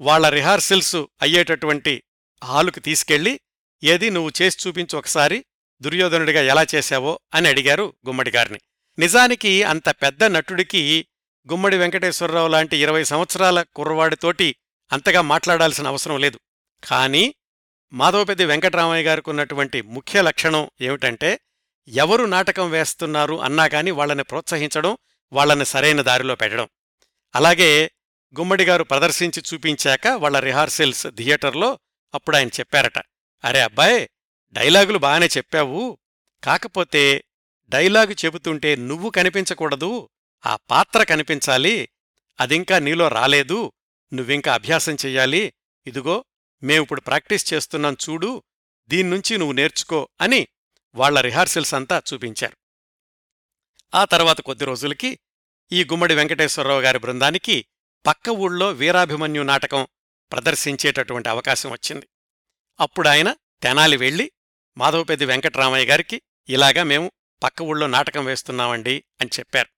వాళ్ళ 0.00 0.28
రిహార్సల్స్ 0.28 0.96
అయ్యేటటువంటి 0.96 2.02
హాలుకు 2.44 2.80
తీసుకెళ్ళి 2.80 3.40
ఏది 3.84 4.10
నువ్వు 4.10 4.32
చేసి 4.42 4.68
చూపించు 4.68 4.98
ఒకసారి 4.98 5.44
దుర్యోధనుడిగా 5.80 6.42
ఎలా 6.42 6.66
చేశావో 6.74 7.20
అని 7.34 7.48
అడిగారు 7.48 7.94
గుమ్మడి 8.06 8.30
గారిని. 8.30 8.60
నిజానికి 8.98 9.62
అంత 9.62 9.88
పెద్ద 9.88 10.24
నటుడికి 10.24 11.06
గుమ్మడి 11.52 11.76
వెంకటేశ్వరరావు 11.76 12.48
లాంటి 12.48 12.76
ఇరవై 12.76 13.04
సంవత్సరాల 13.04 13.62
కుర్రవాడితోటి 13.62 14.56
అంతగా 14.92 15.20
మాట్లాడాల్సిన 15.20 15.86
అవసరం 15.86 16.18
లేదు. 16.18 16.40
కానీ 16.84 17.34
మాధవపెద్ది 17.92 18.44
వెంకటరామయ్య 18.44 19.04
గారికి 19.04 19.30
ఉన్నటువంటి 19.30 19.82
ముఖ్య 19.82 20.22
లక్షణం 20.22 20.70
ఏమిటంటే 20.80 21.40
ఎవరు 21.88 22.24
నాటకం 22.24 22.70
వేస్తున్నారు 22.70 23.34
అన్నా 23.34 23.66
కాని 23.66 23.90
వాళ్ళని 23.90 24.24
ప్రోత్సహించడం 24.24 24.98
వాళ్ళని 25.32 25.66
సరైన 25.66 26.02
దారిలో 26.02 26.34
పెట్టడం. 26.34 26.68
అలాగే 27.34 27.90
గుమ్మడిగారు 28.40 28.84
ప్రదర్శించి 28.84 29.42
చూపించాక 29.54 30.06
వాళ్ళ 30.06 30.38
రిహార్సల్స్ 30.38 31.06
థియేటర్లో 31.14 31.78
అప్పుడు 32.14 32.36
ఆయన 32.36 32.48
చెప్పారట. 32.48 32.98
అరే 33.44 33.60
అబ్బాయ్ 33.60 34.08
డైలాగులు 34.52 34.98
బాగానే 34.98 35.26
చెప్పావు. 35.26 35.98
కాకపోతే 36.44 37.24
డైలాగు 37.68 38.12
చెబుతుంటే 38.12 38.76
నువ్వు 38.76 39.10
కనిపించకూడదు 39.10 40.08
ఆ 40.46 40.56
పాత్ర 40.56 41.02
కనిపించాలి 41.02 41.88
అదింకా 42.40 42.78
నీలో 42.78 43.08
రాలేదు 43.08 43.72
నువ్వింకా 44.14 44.54
అభ్యాసం 44.54 44.94
చెయ్యాలి 44.94 45.52
ఇదిగో 45.86 46.24
మేమిప్పుడు 46.62 47.00
ప్రాక్టీస్ 47.00 47.54
చేస్తున్నాం 47.54 47.96
చూడు 48.10 48.42
దీన్నుంచి 48.88 49.38
నువ్వు 49.38 49.52
నేర్చుకో 49.52 50.08
అని 50.20 50.48
వాళ్ళ 50.96 51.20
రిహార్సల్స్ 51.20 51.74
అంతా 51.74 52.02
చూపించారు. 52.12 52.56
ఆ 53.94 54.04
తర్వాత 54.04 54.40
కొద్ది 54.40 54.64
రోజులకి 54.64 55.18
ఈ 55.72 55.84
గుమ్మడి 55.84 56.14
వెంకటేశ్వరరావు 56.14 56.80
గారి 56.80 56.98
బృందానికి 56.98 57.66
పక్క 58.06 58.28
ఊళ్ళో 58.28 58.70
వీరాభిమన్యు 58.70 59.42
నాటకం 59.42 59.86
ప్రదర్శించేటటువంటి 60.32 61.28
అవకాశం 61.28 61.70
వచ్చింది. 61.70 62.08
అప్పుడాయన 62.80 63.36
తెనాలి 63.62 63.96
వెళ్ళి 63.96 64.32
మాధవపెద్ది 64.78 65.24
వెంకటరామయ్య 65.24 65.86
గారికి 65.86 66.22
ఇలాగా 66.48 66.82
మేము 66.82 67.12
పక్క 67.42 67.62
ఊళ్ళో 67.62 67.86
నాటకం 67.86 68.24
వేస్తున్నామండి 68.24 69.04
అని 69.20 69.30
చెప్పారు. 69.38 69.68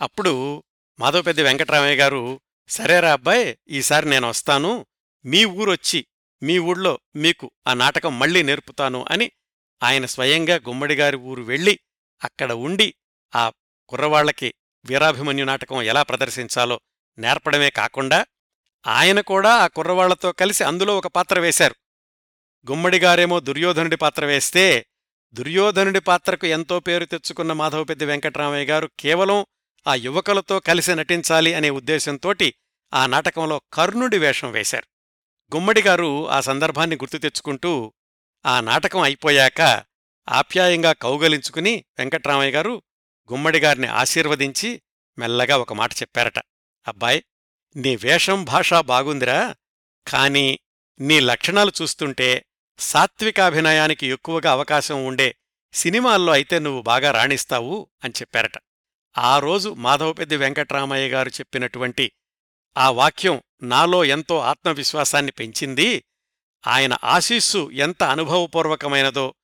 అప్పుడు 0.00 0.64
మాధవపెద్ది 1.00 1.42
వెంకటరామయ్య 1.42 1.96
గారు 1.96 2.40
సరేరా 2.68 3.12
అబ్బాయ్ 3.12 3.56
ఈసారి 3.68 4.08
నేను 4.08 4.28
వస్తాను 4.28 4.86
మీ 5.24 5.44
ఊరొచ్చి 5.44 6.06
మీ 6.42 6.58
ఊళ్ళో 6.58 7.00
మీకు 7.16 7.50
ఆ 7.66 7.74
నాటకం 7.74 8.18
మళ్ళీ 8.18 8.42
నేర్పుతాను 8.42 9.06
అని 9.10 9.30
ఆయన 9.82 10.06
స్వయంగా 10.06 10.56
గుమ్మడిగారి 10.56 11.16
ఊరు 11.16 11.42
వెళ్ళి 11.42 11.78
అక్కడ 12.24 12.52
ఉండి 12.52 12.94
ఆ 13.34 13.52
కుర్రవాళ్ళకి 13.88 14.54
వీరాభిమన్యు 14.84 15.44
నాటకం 15.44 15.82
ఎలా 15.82 16.02
ప్రదర్శించాలో 16.02 16.80
నేర్పడమే 17.18 17.70
కాకుండా 17.70 18.26
ఆయన 18.86 19.20
కూడా 19.20 19.54
ఆ 19.54 19.66
కుర్రవాళ్ళతో 19.66 20.32
కలిసి 20.32 20.64
అందులో 20.64 20.98
ఒక 20.98 21.06
పాత్ర 21.06 21.40
వేశారు. 21.40 21.74
గుమ్మడిగారేమో 22.70 23.40
దుర్యోధనుడి 23.40 23.96
పాత్ర 23.96 24.24
వేస్తే 24.24 24.86
దుర్యోధనుడి 25.32 26.00
పాత్రకు 26.00 26.46
ఎంతో 26.46 26.80
పేరు 26.80 27.04
తెచ్చుకున్న 27.04 27.52
మాధవపెద్ది 27.52 28.04
వెంకటరామయ్య 28.04 28.64
గారు 28.64 28.90
కేవలం 29.00 29.46
ఆ 29.86 29.94
యువకులతో 29.94 30.60
కలిసి 30.60 30.94
నటించాలి 30.94 31.54
అనే 31.54 31.70
ఉద్దేశంతోటి 31.70 32.54
ఆ 32.94 33.06
నాటకంలో 33.06 33.60
కర్ణుడి 33.72 34.18
వేషం 34.18 34.50
వేశారు. 34.50 34.86
గుమ్మడిగారు 35.56 36.28
ఆ 36.28 36.40
సందర్భాన్ని 36.40 36.96
గుర్తు 36.96 37.16
తెచ్చుకుంటూ 37.16 37.92
ఆ 38.46 38.60
నాటకం 38.60 39.00
అయిపోయాక 39.00 39.60
ఆప్యాయంగా 40.28 40.92
కౌగలించుకుని 40.92 41.84
వెంకట్రామయ్య 41.98 42.50
గారు 42.50 42.82
గుమ్మడిగారిని 43.32 43.86
ఆశీర్వదించి 43.86 44.82
మెల్లగా 45.18 45.56
ఒక 45.56 45.72
మాట 45.72 45.92
చెప్పారట. 45.92 46.38
అబ్బాయ్ 46.88 47.22
నీ 47.76 47.96
వేషం 47.96 48.44
భాష 48.44 48.74
బాగుందిరా 48.74 49.54
కాని 50.06 50.58
నీ 51.00 51.20
లక్షణాలు 51.20 51.72
చూస్తుంటే 51.82 52.46
సాత్వికాభినయానికి 52.78 54.06
ఎక్కువగా 54.06 54.52
అవకాశం 54.52 55.06
ఉండే 55.06 55.34
సినిమాల్లో 55.72 56.32
అయితే 56.32 56.58
నువ్వు 56.58 56.82
బాగా 56.82 57.10
రాణిస్తావు 57.10 57.88
అని 58.04 58.14
చెప్పారట. 58.22 58.56
ఆ 59.18 59.38
రోజు 59.38 59.68
మాధవపెద్ది 59.68 60.36
వెంకట్రామయ్య 60.36 61.08
గారు 61.08 61.28
చెప్పినటువంటి 61.28 62.12
ఆ 62.76 62.90
వాక్యం 62.90 63.42
నాలో 63.62 64.04
ఎంతో 64.04 64.38
ఆత్మవిశ్వాసాన్ని 64.38 65.32
పెంచింది 65.32 66.04
ఆయన 66.66 66.96
ఆశీస్సు 67.04 67.70
ఎంత 67.70 68.02
అనుభవపూర్వకమైనదో 68.02 69.34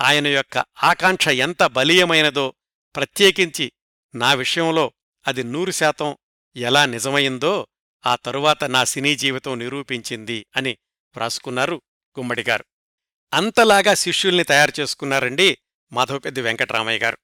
ఆయన 0.00 0.26
యొక్క 0.26 0.58
ఆకాంక్ష 0.58 1.28
ఎంత 1.28 1.62
బలీయమైనదో 1.62 2.54
ప్రత్యేకించి 2.96 3.72
నా 4.14 4.34
విషయంలో 4.34 4.92
అది 5.26 5.44
నూరు 5.44 5.70
శాతం 5.70 6.16
ఎలా 6.56 6.86
నిజమైందో 6.86 7.66
ఆ 8.06 8.14
తరువాత 8.14 8.64
నా 8.64 8.84
సినీ 8.84 9.16
జీవితం 9.16 9.58
నిరూపించింది 9.58 10.46
అని 10.56 10.76
వ్రాసుకున్నారు 11.16 11.82
గుమ్మడిగారు 12.18 12.64
అంతలాగా 13.32 13.94
శిష్యుల్ని 13.94 14.44
తయారు 14.44 14.72
చేసుకున్నారండి 14.80 15.58
మాధవపెద్ది 15.92 16.40
వెంకటరామయ్య 16.40 16.98
గారు. 16.98 17.18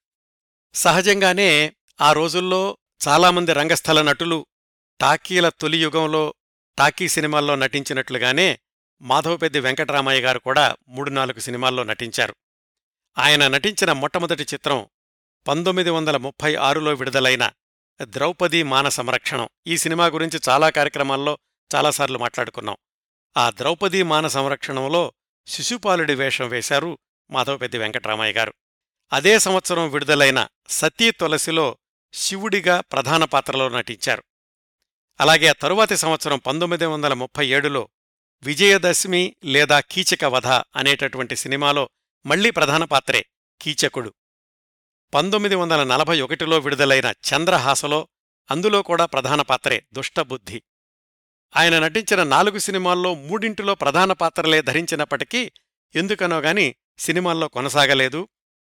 సహజంగానే 0.75 1.75
ఆ 2.01 2.11
రోజుల్లో 2.11 2.77
చాలామంది 3.07 3.53
రంగస్థల 3.53 4.01
నటులు 4.01 4.45
టాకీల 5.01 5.49
తొలి 5.49 5.77
యుగంలో 5.77 6.33
టాకీ 6.77 7.07
సినిమాల్లో 7.07 7.55
నటించినట్లుగానే 7.55 8.59
మాధవపెద్ది 9.01 9.59
వెంకటరామయ్య 9.59 10.21
గారు 10.21 10.39
కూడా 10.39 10.75
మూడు 10.87 11.09
నాలుగు 11.09 11.39
సినిమాల్లో 11.39 11.83
నటించారు. 11.83 12.35
ఆయన 13.17 13.47
నటించిన 13.47 13.91
మొట్టమొదటి 13.91 14.43
చిత్రం 14.43 14.89
పంతొమ్మిది 15.47 15.89
వందల 15.89 16.17
ముప్పై 16.17 16.55
ఆరులో 16.55 16.93
విడుదలైన 16.93 17.51
ద్రౌపదీ 18.01 18.63
మాన 18.63 18.89
సంరక్షణం. 18.89 19.49
ఈ 19.67 19.77
సినిమా 19.77 20.05
గురించి 20.05 20.39
చాలా 20.49 20.69
కార్యక్రమాల్లో 20.69 21.37
చాలాసార్లు 21.75 22.17
మాట్లాడుకున్నాం. 22.19 22.77
ఆ 23.37 23.51
ద్రౌపదీ 23.51 24.03
మాన 24.03 24.27
సంరక్షణంలో 24.27 25.13
శిశుపాలుడి 25.47 26.15
వేషం 26.15 26.47
వేశారు 26.47 26.97
మాధవపెద్ది 27.31 27.77
వెంకటరామయ్య 27.77 28.33
గారు. 28.33 28.53
అదే 29.13 29.39
సంవత్సరం 29.39 29.89
విడుదలైన 29.89 30.47
సతీ 30.67 31.11
తులసిలో 31.11 31.77
శివుడిగా 32.13 32.81
ప్రధాన 32.81 33.23
పాత్రలో 33.23 33.69
నటించారు. 33.69 34.23
అలాగే 35.19 35.47
ఆ 35.47 35.53
తరువాతి 35.53 35.97
సంవత్సరం 35.97 36.39
పంతొమ్మిది 36.39 36.85
వందల 36.85 37.13
ముప్పై 37.13 37.47
ఏడులో 37.47 37.89
విజయదశమి 38.43 39.35
లేదా 39.45 39.79
కీచక 39.79 40.25
వధ 40.25 40.47
అనేటటువంటి 40.47 41.35
సినిమాలో 41.35 41.89
మళ్ళీ 42.25 42.49
ప్రధాన 42.49 42.83
పాత్రే 42.83 43.25
కీచకుడు. 43.61 44.13
పంతొమ్మిది 45.13 45.55
వందల 45.55 45.83
నలభై 45.83 46.21
ఒకటిలో 46.21 46.59
విడుదలైన 46.59 47.05
చంద్రహాసలో 47.05 48.07
అందులో 48.51 48.81
కూడా 48.81 49.05
ప్రధాన 49.05 49.41
పాత్రే 49.41 49.85
దుష్టబుద్ధి. 49.93 50.63
ఆయన 51.57 51.79
నటించిన 51.79 52.23
నాలుగు 52.23 52.59
సినిమాల్లో 52.59 53.15
మూడింటిలో 53.15 53.75
ప్రధాన 53.75 54.13
పాత్రలే 54.13 54.61
ధరించినప్పటికీ 54.61 55.51
ఎందుకనో 55.95 56.39
గాని 56.39 56.75
సినిమాల్లో 56.97 57.47
కొనసాగలేదు. 57.47 58.27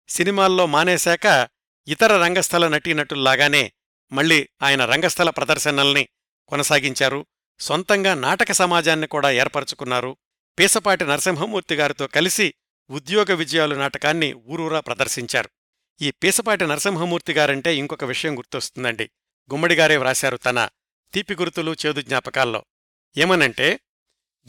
సినిమాల్లో 0.08 0.66
మానేశాక 0.66 1.48
ఇతర 1.88 2.24
రంగస్థల 2.24 2.68
నటీనటుల్లాగానే 2.68 3.72
మళ్ళీ 4.12 4.48
ఆయన 4.62 4.84
రంగస్థల 4.84 5.30
ప్రదర్శనల్ని 5.30 6.08
కొనసాగించారు. 6.48 7.26
సొంతంగా 7.60 8.14
నాటక 8.14 8.52
సమాజాన్ని 8.52 9.06
కూడా 9.06 9.30
ఏర్పరచుకున్నారు. 9.30 10.16
పీసపాటి 10.58 11.04
నరసింహమూర్తి 11.04 11.74
గారితో 11.74 12.06
కలిసి 12.06 12.54
ఉద్యోగ 12.90 13.34
విజయాలు 13.34 13.74
నాటకాన్ని 13.74 14.32
ఊరూరా 14.32 14.80
ప్రదర్శించారు. 14.80 15.50
ఈ 16.02 16.10
పీసపాటి 16.10 16.66
నరసింహమూర్తి 16.66 17.32
గారంటే 17.32 17.76
ఇంకొక 17.76 18.04
విషయం 18.04 18.38
గుర్తొస్తుందండి. 18.38 19.10
గుమ్మడిగారే 19.52 19.96
వ్రాశారు 19.96 20.36
తన 20.36 20.68
తీపి 21.14 21.34
గుర్తులు 21.34 21.76
చేదు 21.86 22.00
జ్ఞాపకాల్లో. 22.00 22.64
ఏమనంటే 23.16 23.80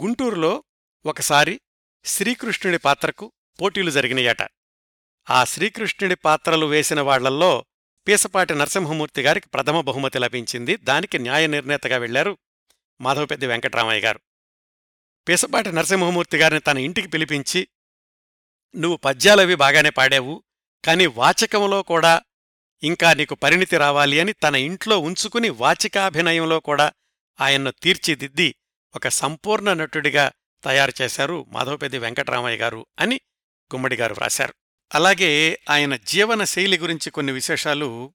గుంటూరులో 0.01 0.63
ఒకసారి 1.05 1.61
శ్రీకృష్ణుడి 2.05 2.77
పాత్రకు 2.77 3.31
పోటీలు 3.61 3.91
జరిగినాయట. 3.91 4.47
ఆ 5.29 5.43
శ్రీకృష్ణుడి 5.43 6.15
పాత్రలు 6.15 6.65
వేసిన 6.65 7.01
వాళ్ళల్లో 7.01 7.65
పీసపాటి 8.07 8.55
నరసింహమూర్తి 8.55 9.21
గారికి 9.21 9.49
ప్రథమ 9.49 9.81
బహుమతి 9.81 10.19
లభించింది. 10.19 10.75
దానికి 10.75 11.19
న్యాయ 11.19 11.47
నిర్ణేతగా 11.47 11.97
వెళ్ళారు 11.97 12.37
మాధవపెద్ది 13.01 13.47
వెంకటరామయ్య 13.47 14.01
గారు. 14.01 14.19
పీసపాటి 15.27 15.71
నరసింహమూర్తి 15.71 16.38
గారిని 16.38 16.59
తన 16.59 16.77
ఇంటికి 16.77 17.07
పిలిపించి 17.07 17.67
నువ్వు 18.75 18.97
పద్యాలవి 18.97 19.55
బాగానే 19.55 19.89
పాడావు 19.89 20.43
కాని 20.85 21.07
వాచకంలో 21.07 21.83
కూడా 21.83 22.21
ఇంకా 22.83 23.13
నీకు 23.13 23.35
పరిణితి 23.35 23.77
రావాలి 23.77 24.19
అని 24.19 24.33
తన 24.33 24.55
ఇంట్లో 24.55 24.99
ఉంచుకుని 24.99 25.49
వాచికాభినయంలో 25.49 26.59
కూడా 26.59 26.91
ఆయన్ను 27.41 27.71
తీర్చిదిద్ది 27.71 28.55
ఒక 28.95 29.07
సంపూర్ణ 29.07 29.73
నటుడిగా 29.73 30.31
తయారు 30.63 30.93
చేశారు 31.01 31.45
మాధవపెద్ది 31.49 31.97
వెంకటరామయ్య 31.97 32.57
గారు 32.57 32.85
అని 32.99 33.15
గుమ్మడిగారు 33.75 34.13
వ్రాశారు. 34.13 34.53
అలాగే 34.95 35.59
ఆయన 35.69 35.95
జీవన 35.95 36.43
శైలి 36.43 36.77
గురించి 36.77 37.12
కొన్ని 37.12 37.33
విశేషాలు 37.33 38.13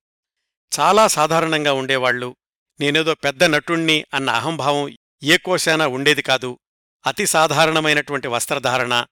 చాలా 0.81 1.07
సాధారణంగా 1.07 1.73
ఉండేవాళ్ళు 1.73 2.37
నేనేదో 2.81 3.15
పెద్ద 3.15 3.45
నటుణ్ణి 3.45 4.05
అన్న 4.15 4.31
అహంభావం 4.31 4.97
ఏ 5.23 5.37
కోశానా 5.37 5.87
ఉండేది 5.87 6.23
కాదు. 6.23 6.59
అతి 7.07 7.27
సాధారణమైనటువంటి 7.27 8.29
వస్త్రధారణ. 8.29 9.07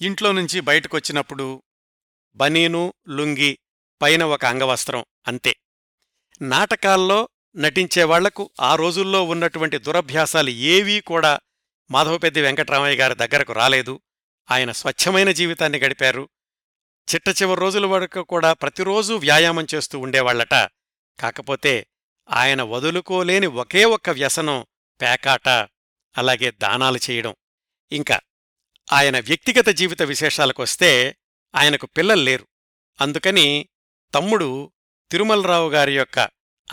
ఇంట్లో 0.00 0.32
నుంచి 0.32 0.60
బయటకొచ్చినప్పుడు 0.60 1.62
బనీను 2.34 2.94
లుంగి 3.08 3.58
పైన 4.02 4.24
ఒక 4.24 4.44
అంగవస్త్రం 4.44 5.04
అంతే. 5.28 5.56
నాటకాల్లో 6.42 7.28
నటించేవాళ్ళకు 7.56 8.50
ఆ 8.60 8.74
రోజుల్లో 8.74 9.22
ఉన్నటువంటి 9.22 9.78
దురభ్యాసాలు 9.78 10.50
ఏవీ 10.50 11.00
కూడా 11.00 11.40
మాధవపెద్ది 11.90 12.40
వెంకటరామయ్య 12.40 12.96
గారి 12.96 13.14
దగ్గరకు 13.14 13.52
రాలేదు. 13.52 14.00
ఆయన 14.50 14.72
స్వచ్ఛమైన 14.72 15.30
జీవితాన్ని 15.30 15.78
గడిపారు. 15.78 16.28
చిట్ట 17.14 17.42
చివరి 17.42 17.60
రోజుల 17.60 17.86
వరకు 17.86 18.22
కూడా 18.22 18.52
ప్రతిరోజూ 18.52 19.16
వ్యాయామం 19.16 19.66
చేస్తూ 19.74 19.98
ఉండేవాళ్ళట. 19.98 20.54
కాకపోతే 21.20 21.86
ఆయన 22.30 22.62
వదులుకోలేని 22.62 23.46
ఒకే 23.46 23.84
ఒక్క 23.84 24.10
వ్యసనం 24.10 24.66
పేకాట 25.02 25.48
అలాగే 26.18 26.50
దానాలు 26.50 26.98
చేయడం. 27.10 27.34
ఇంకా 27.92 28.20
ఆయన 28.92 29.20
వ్యక్తిగత 29.20 29.68
జీవిత 29.68 30.02
విశేషాలకొస్తే 30.02 31.16
ఆయనకు 31.54 31.86
పిల్లలు 31.86 32.22
లేరు. 32.22 32.46
అందుకని 33.00 33.68
తమ్ముడు 34.14 34.72
తిరుమలరావు 35.10 35.70
గారి 35.70 35.96
యొక్క 35.96 36.18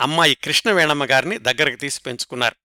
అమ్మాయి 0.00 0.34
కృష్ణవేణమ్మ 0.34 1.04
గారిని 1.04 1.38
దగ్గరకు 1.38 1.76
తీసి 1.76 2.00
పెంచుకున్నారు. 2.00 2.56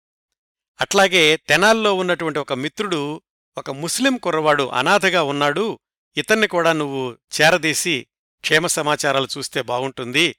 అట్లాగే 0.82 1.38
తెనాల్లో 1.38 1.94
ఉన్నటువంటి 1.94 2.40
ఒక 2.40 2.54
మిత్రుడు 2.54 3.22
ఒక 3.58 3.72
ముస్లిం 3.72 4.18
కుర్రవాడు 4.18 4.64
అనాథగా 4.64 5.24
ఉన్నాడు. 5.24 5.80
ఇతన్ని 6.18 6.48
కూడా 6.48 6.74
నువ్వు 6.74 7.12
చేరదీసి 7.12 8.08
క్షేమ 8.42 8.68
సమాచారాలు 8.68 9.28
చూస్తే 9.38 9.62
బాగుంటుంది 9.62 10.36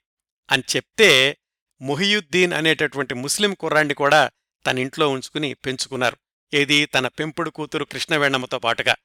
అని 0.51 0.63
చెప్తే 0.75 1.37
మొహియుద్దీన్ 1.83 2.53
అనేటటువంటి 2.53 3.13
ముస్లిం 3.13 3.53
కుర్రాన్ని 3.53 3.93
కూడా 3.93 4.31
తన 4.67 4.79
ఇంట్లో 4.79 5.09
ఉంచుకుని 5.09 5.53
పెంచుకున్నారు. 5.53 6.17
ఏది? 6.53 6.85
తన 6.85 7.07
పెంపుడు 7.07 7.49
కూతురు 7.49 7.85
కృష్ణవేణమ్మతో 7.85 8.59
పాటుగా. 8.59 8.95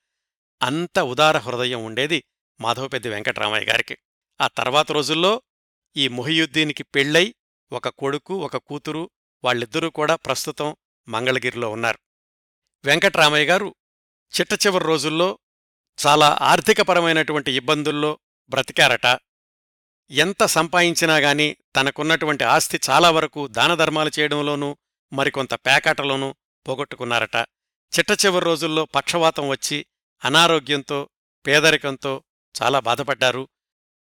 అంత 0.63 0.99
ఉదార 0.99 1.39
హృదయం 1.39 1.85
ఉండేది 1.85 2.25
మాధవపెద్ది 2.61 3.09
వెంకటరామయ్య 3.09 3.65
గారికి. 3.65 3.99
ఆ 4.41 4.47
తర్వాత 4.47 4.93
రోజుల్లో 4.93 5.43
ఈ 5.97 6.09
మొహియుద్దీన్కి 6.09 6.83
పెళ్ళై 6.83 7.35
ఒక 7.73 7.89
కొడుకు 7.89 8.35
ఒక 8.35 8.57
కూతురు 8.57 9.11
వాళ్ళిద్దరూ 9.45 9.91
కూడా 9.91 10.15
ప్రస్తుతం 10.15 10.77
మంగళగిరిలో 11.09 11.71
ఉన్నారు. 11.71 11.99
వెంకటరామయ్య 12.85 13.47
గారు 13.47 13.75
చిట్ట 14.41 14.67
చివరి 14.67 14.85
రోజుల్లో 14.85 15.39
చాలా 16.07 16.39
ఆర్థికపరమైనటువంటి 16.43 17.53
ఇబ్బందుల్లో 17.53 18.19
బ్రతికారట. 18.49 19.19
ఎంత 20.11 20.47
సంపాదించినా 20.47 21.17
గాని 21.17 21.57
తనకున్నటువంటి 21.77 22.45
ఆస్తి 22.45 22.81
చాలా 22.91 23.11
వరకు 23.11 23.47
దానధర్మాలు 23.47 24.11
చేయడంలోనూ 24.19 24.77
మరికొంత 25.13 25.55
పేకాటలోనూ 25.55 26.35
పోగొట్టుకున్నారట. 26.69 27.37
చిట్ట 27.99 28.25
చివరి 28.25 28.45
రోజుల్లో 28.45 28.85
పక్షవాతం 28.85 29.49
వచ్చి 29.49 29.87
అనారోగ్యంతో 30.25 31.09
పేదరికంతో 31.47 32.25
చాలా 32.63 32.81
బాధపడ్డారు. 32.81 33.49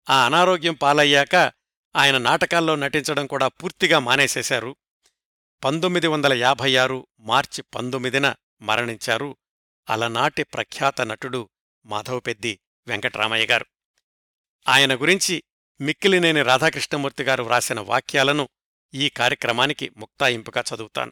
ఆ 0.10 0.26
అనారోగ్యం 0.26 0.74
పాలయ్యాక 0.74 1.36
ఆయన 1.96 2.18
నాటకాల్లో 2.18 2.76
నటించడం 2.76 3.28
కూడా 3.28 3.48
పూర్తిగా 3.48 4.00
మానేసేశారు. 4.00 4.76
పంతొమ్మిది 5.64 6.08
వందల 6.08 6.34
యాభై 6.34 6.76
ఆరు 6.76 7.08
మార్చి 7.20 7.62
పంతొమ్మిదిన 7.62 8.36
మరణించారు 8.62 9.38
అలనాటి 9.90 10.44
ప్రఖ్యాత 10.44 11.02
నటుడు 11.02 11.50
మాధవపెద్ది 11.86 12.60
వెంకటరామయ్య 12.88 13.46
గారు. 13.46 13.66
ఆయన 14.68 14.96
గురించి 14.96 15.44
మిక్కిలినేని 15.82 16.42
రాధాకృష్ణమూర్తి 16.42 17.24
గారు 17.24 17.44
వ్రాసిన 17.44 17.80
వాక్యాలను 17.80 18.50
ఈ 18.94 19.10
కార్యక్రమానికి 19.10 19.92
ముక్తాయింపుగా 19.98 20.64
చదువుతాను. 20.76 21.12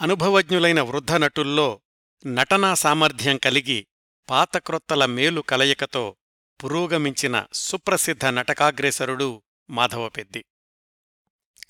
అనుభవజ్ఞులైన 0.00 0.80
వృద్ధ 0.80 1.12
నటుల్లో 1.12 1.80
నటనా 2.26 2.74
సామర్థ్యం 2.74 3.36
కలిగి 3.36 3.86
పాతక్రొత్తల 4.30 5.04
మేలు 5.06 5.40
కలయికతో 5.40 6.16
పురోగమించిన 6.64 7.46
సుప్రసిద్ధ 7.52 8.26
నటకాగ్రేసరుడు 8.26 9.42
మాధవపెద్ది. 9.70 10.44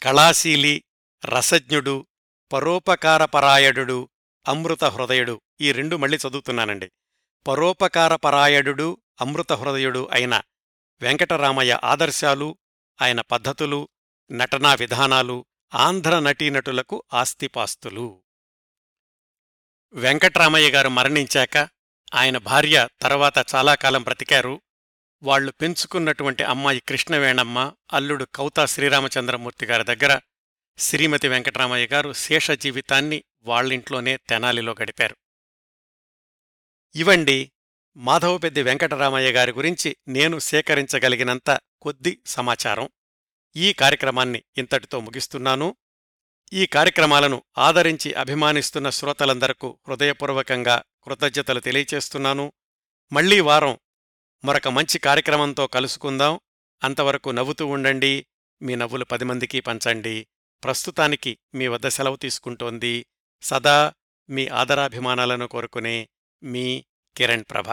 కళాశీలి 0.02 0.84
రసజ్ఞుడు 1.24 2.06
పరోపకారపరాయడు 2.52 4.08
అమృత 4.48 4.84
హృదయుడు 4.84 5.40
ఈ 5.60 5.72
రెండు 5.72 5.96
మళ్ళీ 5.96 6.18
చదువుతున్నానండి. 6.28 6.90
పరోపకారపరాయడు 7.46 8.98
అమృత 9.20 9.52
హృదయుడు 9.52 10.08
అయిన 10.12 10.40
వెంకటరామయ్య 11.02 11.80
ఆదర్శాలు 11.84 12.58
ఆయన 13.02 13.20
పద్ధతులు 13.20 13.88
నటనా 14.30 14.74
విధానాలు 14.74 15.46
ఆంధ్ర 15.74 16.18
నటీనటులకు 16.18 17.02
ఆస్తిపాస్తులు. 17.14 18.24
వెంకట్రామయ్య 19.92 20.70
గారు 20.70 20.88
మరణించాక 20.88 21.68
ఆయన 22.14 22.38
భార్య 22.38 22.88
తర్వాత 23.00 23.54
చాలాకాలం 23.54 24.02
బ్రతికారు. 24.02 24.62
వాళ్ళు 25.22 25.52
పెంచుకున్నటువంటి 25.52 26.44
అమ్మాయి 26.44 26.80
కృష్ణవేణమ్మ 26.80 27.72
అల్లుడు 27.92 28.24
కౌతా 28.24 28.66
శ్రీరామచంద్రమూర్తి 28.66 29.66
గారి 29.66 29.84
దగ్గర 29.84 30.20
శ్రీమతి 30.78 31.28
వెంకటరామయ్య 31.28 31.86
గారు 31.86 32.12
శేష 32.12 32.50
జీవితాన్ని 32.50 33.24
వాళ్ళింట్లోనే 33.42 34.16
తెనాలిలో 34.16 34.74
గడిపారు. 34.82 35.16
ఇవండి 36.94 37.52
మాధవపెద్ది 37.96 38.62
వెంకటరామయ్య 38.62 39.32
గారి 39.32 39.52
గురించి 39.52 39.96
నేను 40.08 40.38
సేకరించగలిగినంత 40.38 41.60
కొద్ది 41.82 42.20
సమాచారం. 42.26 42.88
ఈ 43.56 43.72
కార్యక్రమాన్ని 43.72 44.42
ఇంతటితో 44.58 45.00
ముగిస్తున్నాను. 45.00 45.76
ఈ 46.52 46.66
కార్యక్రమాలను 46.66 47.42
ఆదరించి 47.58 48.14
అభిమానిస్తున్న 48.14 48.90
శ్రోతలందరకు 48.90 49.78
హృదయపూర్వకంగా 49.88 50.82
కృతజ్ఞతలు 51.04 51.60
తెలియచేస్తున్నాను. 51.60 52.52
మళ్ళీ 53.12 53.40
వారం 53.40 53.78
మరొక 54.44 54.68
మంచి 54.68 54.98
కార్యక్రమంతో 54.98 55.66
కలుసుకుందాం. 55.66 56.40
అంతవరకు 56.84 57.30
నవ్వుతూ 57.30 57.66
ఉండండి. 57.66 58.26
మీ 58.62 58.74
నవ్వులు 58.74 59.04
పది 59.04 59.24
మందికి 59.24 59.60
పంచండి. 59.60 60.26
ప్రస్తుతానికి 60.64 61.38
మీ 61.54 61.66
వద్ద 61.66 61.88
సెలవు 61.88 62.16
తీసుకుంటోంది. 62.16 63.06
సదా 63.42 63.94
మీ 64.30 64.48
ఆదరాభిమానాలను 64.48 65.46
కోరుకునే 65.46 66.08
మీ 66.42 66.84
కిరణ్ 67.18 67.44
ప్రభ. 67.50 67.68